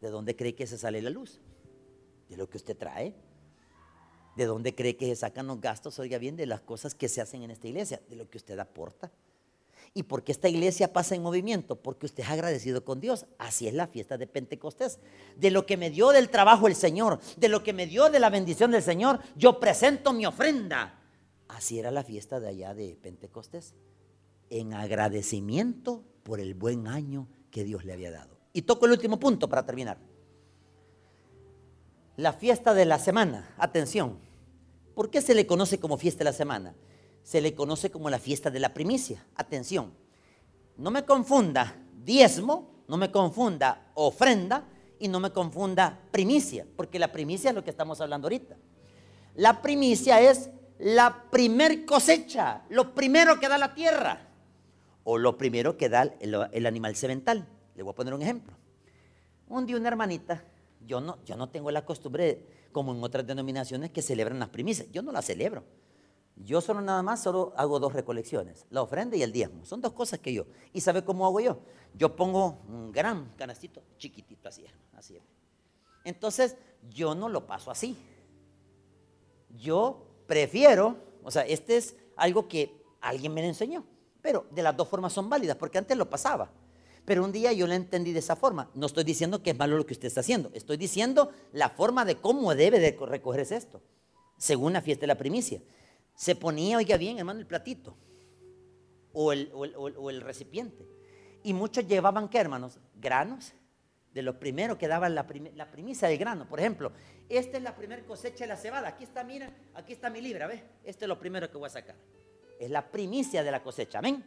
[0.00, 1.40] ¿De dónde cree que se sale la luz?
[2.28, 3.14] De lo que usted trae.
[4.36, 5.98] ¿De dónde cree que se sacan los gastos?
[5.98, 8.58] Oiga bien, de las cosas que se hacen en esta iglesia, de lo que usted
[8.58, 9.10] aporta.
[9.96, 11.76] ¿Y por qué esta iglesia pasa en movimiento?
[11.76, 13.24] Porque usted es agradecido con Dios.
[13.38, 14.98] Así es la fiesta de Pentecostés.
[15.38, 18.20] De lo que me dio del trabajo el Señor, de lo que me dio de
[18.20, 21.00] la bendición del Señor, yo presento mi ofrenda.
[21.48, 23.72] Así era la fiesta de allá de Pentecostés.
[24.50, 28.36] En agradecimiento por el buen año que Dios le había dado.
[28.52, 29.96] Y toco el último punto para terminar.
[32.18, 33.54] La fiesta de la semana.
[33.56, 34.18] Atención.
[34.94, 36.74] ¿Por qué se le conoce como fiesta de la semana?
[37.26, 39.26] Se le conoce como la fiesta de la primicia.
[39.34, 39.92] Atención,
[40.76, 44.62] no me confunda diezmo, no me confunda ofrenda
[45.00, 48.56] y no me confunda primicia, porque la primicia es lo que estamos hablando ahorita.
[49.34, 54.28] La primicia es la primer cosecha, lo primero que da la tierra
[55.02, 57.44] o lo primero que da el, animal semental.
[57.74, 58.54] Le voy a poner un ejemplo.
[59.48, 60.44] Un día una hermanita,
[60.86, 64.86] yo no, yo no tengo la costumbre, como en otras denominaciones, que celebran las primicias.
[64.92, 65.64] Yo no las celebro.
[66.36, 69.64] Yo solo nada más, solo hago dos recolecciones, la ofrenda y el diezmo.
[69.64, 70.46] Son dos cosas que yo.
[70.72, 71.60] ¿Y sabe cómo hago yo?
[71.94, 75.18] Yo pongo un gran canastito chiquitito así, así.
[76.04, 76.56] Entonces,
[76.90, 77.96] yo no lo paso así.
[79.56, 83.84] Yo prefiero, o sea, este es algo que alguien me enseñó,
[84.20, 86.50] pero de las dos formas son válidas, porque antes lo pasaba.
[87.06, 88.68] Pero un día yo lo entendí de esa forma.
[88.74, 92.04] No estoy diciendo que es malo lo que usted está haciendo, estoy diciendo la forma
[92.04, 93.80] de cómo debe de recogerse esto,
[94.36, 95.62] según la fiesta de la primicia
[96.16, 97.94] se ponía, oiga bien, hermano, el platito
[99.12, 100.86] o el, recipiente.
[101.42, 102.78] Y muchos llevaban, ¿qué, hermanos?
[102.96, 103.52] Granos
[104.12, 106.48] de los primeros que daban la, primicia del grano.
[106.48, 106.92] Por ejemplo,
[107.28, 108.88] esta es la primera cosecha de la cebada.
[108.88, 110.62] Aquí está, mira, aquí está mi libra, ¿ves?
[110.84, 111.94] Este es lo primero que voy a sacar.
[112.58, 114.24] Es la primicia de la cosecha, amén.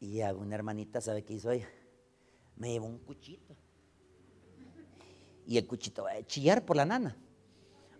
[0.00, 1.68] Y una hermanita, ¿sabe qué hizo ella?
[2.56, 3.56] Me llevó un cuchito.
[5.46, 7.16] Y el cuchito va a chillar por la nana.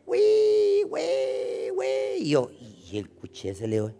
[0.06, 1.86] Uy, uy, uy.
[2.18, 2.50] Y yo,
[2.90, 3.10] y el
[3.68, 3.94] le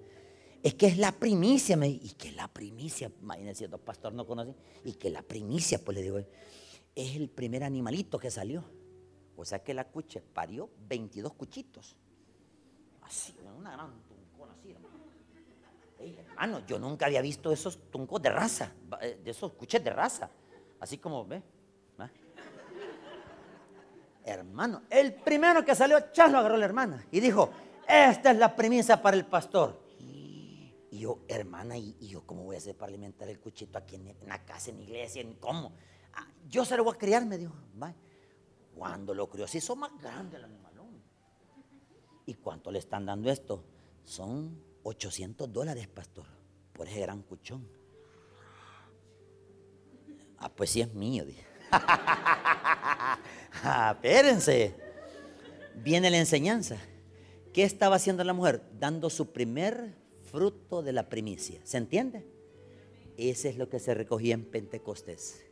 [0.63, 4.53] es que es la primicia, me, y que la primicia, imagínense, dos pastor no conoce,
[4.85, 8.65] y que la primicia, pues le digo, es el primer animalito que salió.
[9.37, 11.95] O sea que la cuche parió 22 cuchitos.
[13.03, 14.95] Así, una gran tuncón así, hermano.
[16.01, 20.31] hermano, yo nunca había visto esos tuncos de raza, eh, de esos cuches de raza.
[20.81, 21.43] Así como, ¿ve?
[24.27, 27.49] Hermano, el primero que salió, chas lo agarró la hermana y dijo,
[27.89, 29.81] esta es la premisa para el pastor.
[30.01, 34.17] Y yo, hermana, ¿y, yo cómo voy a hacer para alimentar el cuchito aquí en,
[34.27, 35.23] la casa, en la iglesia?
[35.23, 35.75] En, ¿Cómo?
[36.15, 37.55] Ah, yo se lo voy a criar, me dijo.
[38.75, 41.01] Cuando lo crió, se hizo más grande el animalón.
[42.27, 43.63] ¿Y cuánto le están dando esto?
[44.03, 46.27] Son 800 dólares, pastor,
[46.73, 47.69] por ese gran cuchón.
[50.39, 51.47] Ah, pues sí es mío, dije.
[53.63, 54.75] Ah, espérense.
[55.83, 56.77] Viene la enseñanza.
[57.53, 58.63] ¿Qué estaba haciendo la mujer?
[58.79, 59.95] Dando su primer
[60.31, 61.61] fruto de la primicia.
[61.65, 62.27] ¿Se entiende?
[63.17, 65.43] Ese es lo que se recogía en Pentecostés.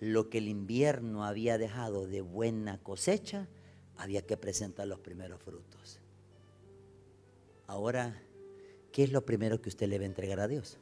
[0.00, 3.48] Lo que el invierno había dejado de buena cosecha,
[3.96, 6.00] había que presentar los primeros frutos.
[7.66, 8.20] Ahora,
[8.92, 10.76] ¿qué es lo primero que usted le va a entregar a Dios?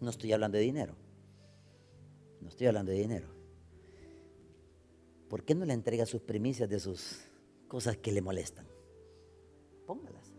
[0.00, 0.94] No estoy hablando de dinero.
[2.40, 3.37] No estoy hablando de dinero.
[5.28, 7.20] ¿Por qué no le entrega sus primicias de sus
[7.68, 8.66] cosas que le molestan?
[9.86, 10.32] Póngalas.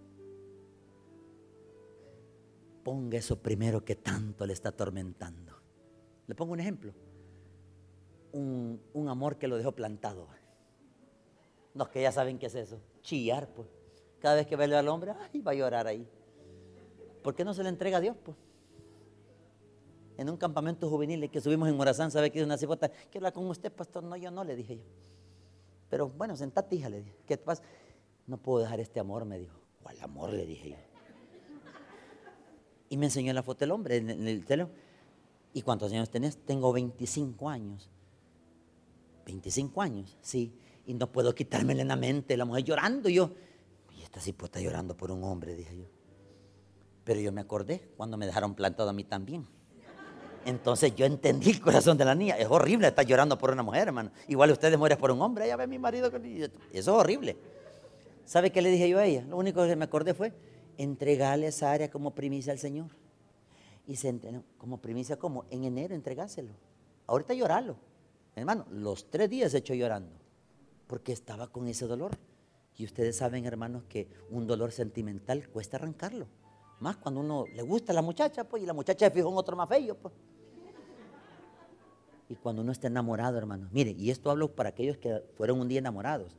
[2.83, 5.53] Ponga eso primero que tanto le está atormentando.
[6.27, 6.93] Le pongo un ejemplo.
[8.31, 10.27] Un, amor que lo dejó plantado.
[11.73, 12.79] Los que ya saben qué es eso.
[13.01, 13.67] Chillar, pues.
[14.19, 16.07] Cada vez que ve al hombre, ay, va a llorar ahí.
[17.23, 18.15] ¿Por qué no se le entrega a Dios?
[18.23, 18.37] Pues?
[20.19, 22.89] En un campamento juvenil que subimos en Morazán, ¿sabe que es una cipota?
[22.89, 24.03] Quiero hablar con usted, pastor.
[24.03, 24.83] No, yo no, le dije yo.
[25.89, 27.15] Pero bueno, sentate, hija, le dije.
[27.25, 27.63] ¿Qué pasa?
[28.27, 29.57] No puedo dejar este amor, me dijo.
[29.81, 30.33] ¿Cuál amor?
[30.33, 30.75] Le dije yo.
[32.89, 34.75] Y me enseñó la foto del hombre en el teléfono.
[35.53, 36.35] ¿Y cuántos años tenés?
[36.35, 37.89] Tengo 25 años.
[39.25, 40.53] 25 años, sí.
[40.85, 43.07] Y no puedo quitármela en la mente, la mujer llorando.
[43.07, 43.31] Y yo,
[43.97, 45.85] y esta cipota llorando por un hombre, dije yo.
[47.05, 49.47] Pero yo me acordé cuando me dejaron plantado a mí también.
[50.49, 52.35] Entonces yo entendí el corazón de la niña.
[52.35, 54.11] Es horrible estar llorando por una mujer, hermano.
[54.27, 55.47] Igual ustedes mueren por un hombre.
[55.47, 56.11] Ya ve mi marido.
[56.11, 57.37] Eso es horrible.
[58.25, 59.23] ¿Sabe qué le dije yo a ella?
[59.29, 60.33] Lo único que me acordé fue
[60.77, 62.87] entregarle esa área como primicia al Señor.
[63.85, 66.51] Y se entrenó, como primicia, como en enero entregárselo.
[67.05, 67.75] Ahorita llorarlo.
[68.35, 70.11] Hermano, los tres días he hecho llorando.
[70.87, 72.17] Porque estaba con ese dolor.
[72.75, 76.27] Y ustedes saben, hermanos, que un dolor sentimental cuesta arrancarlo.
[76.79, 79.37] Más cuando uno le gusta a la muchacha, pues, y la muchacha se fijó en
[79.37, 80.13] otro más feo, pues.
[82.29, 85.67] Y cuando uno está enamorado, hermano, mire, y esto hablo para aquellos que fueron un
[85.67, 86.37] día enamorados.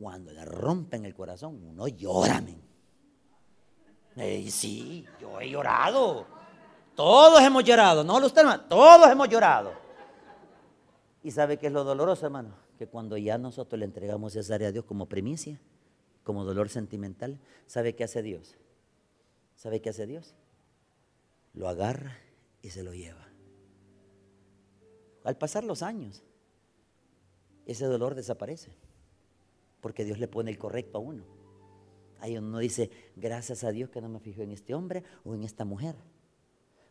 [0.00, 2.62] Cuando le rompen el corazón, uno llora, men.
[4.48, 6.24] sí, yo he llorado.
[6.94, 9.72] Todos hemos llorado, no usted, hermano, todos hemos llorado.
[11.24, 12.54] ¿Y sabe qué es lo doloroso, hermano?
[12.78, 15.60] Que cuando ya nosotros le entregamos esa área a Dios como primicia,
[16.22, 18.56] como dolor sentimental, ¿sabe qué hace Dios?
[19.56, 20.34] ¿Sabe qué hace Dios?
[21.54, 22.18] Lo agarra
[22.62, 23.27] y se lo lleva.
[25.24, 26.22] Al pasar los años,
[27.66, 28.72] ese dolor desaparece,
[29.80, 31.24] porque Dios le pone el correcto a uno.
[32.20, 35.44] Ahí uno dice, gracias a Dios que no me fijo en este hombre o en
[35.44, 35.96] esta mujer.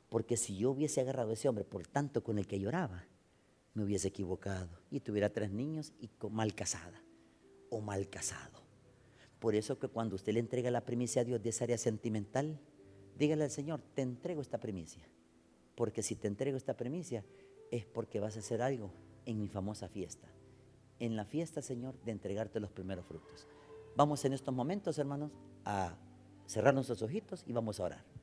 [0.10, 3.06] Porque si yo hubiese agarrado a ese hombre por tanto con el que lloraba,
[3.74, 7.04] me hubiese equivocado y tuviera tres niños y mal casada
[7.70, 8.62] o mal casado.
[9.40, 12.60] Por eso que cuando usted le entrega la primicia a Dios de esa área sentimental,
[13.18, 15.04] dígale al Señor, te entrego esta primicia.
[15.76, 17.24] Porque si te entrego esta primicia,
[17.72, 18.92] es porque vas a hacer algo
[19.26, 20.28] en mi famosa fiesta.
[21.00, 23.48] En la fiesta, Señor, de entregarte los primeros frutos.
[23.96, 25.32] Vamos en estos momentos, hermanos,
[25.66, 25.96] a
[26.46, 28.17] cerrar nuestros ojitos y vamos a orar.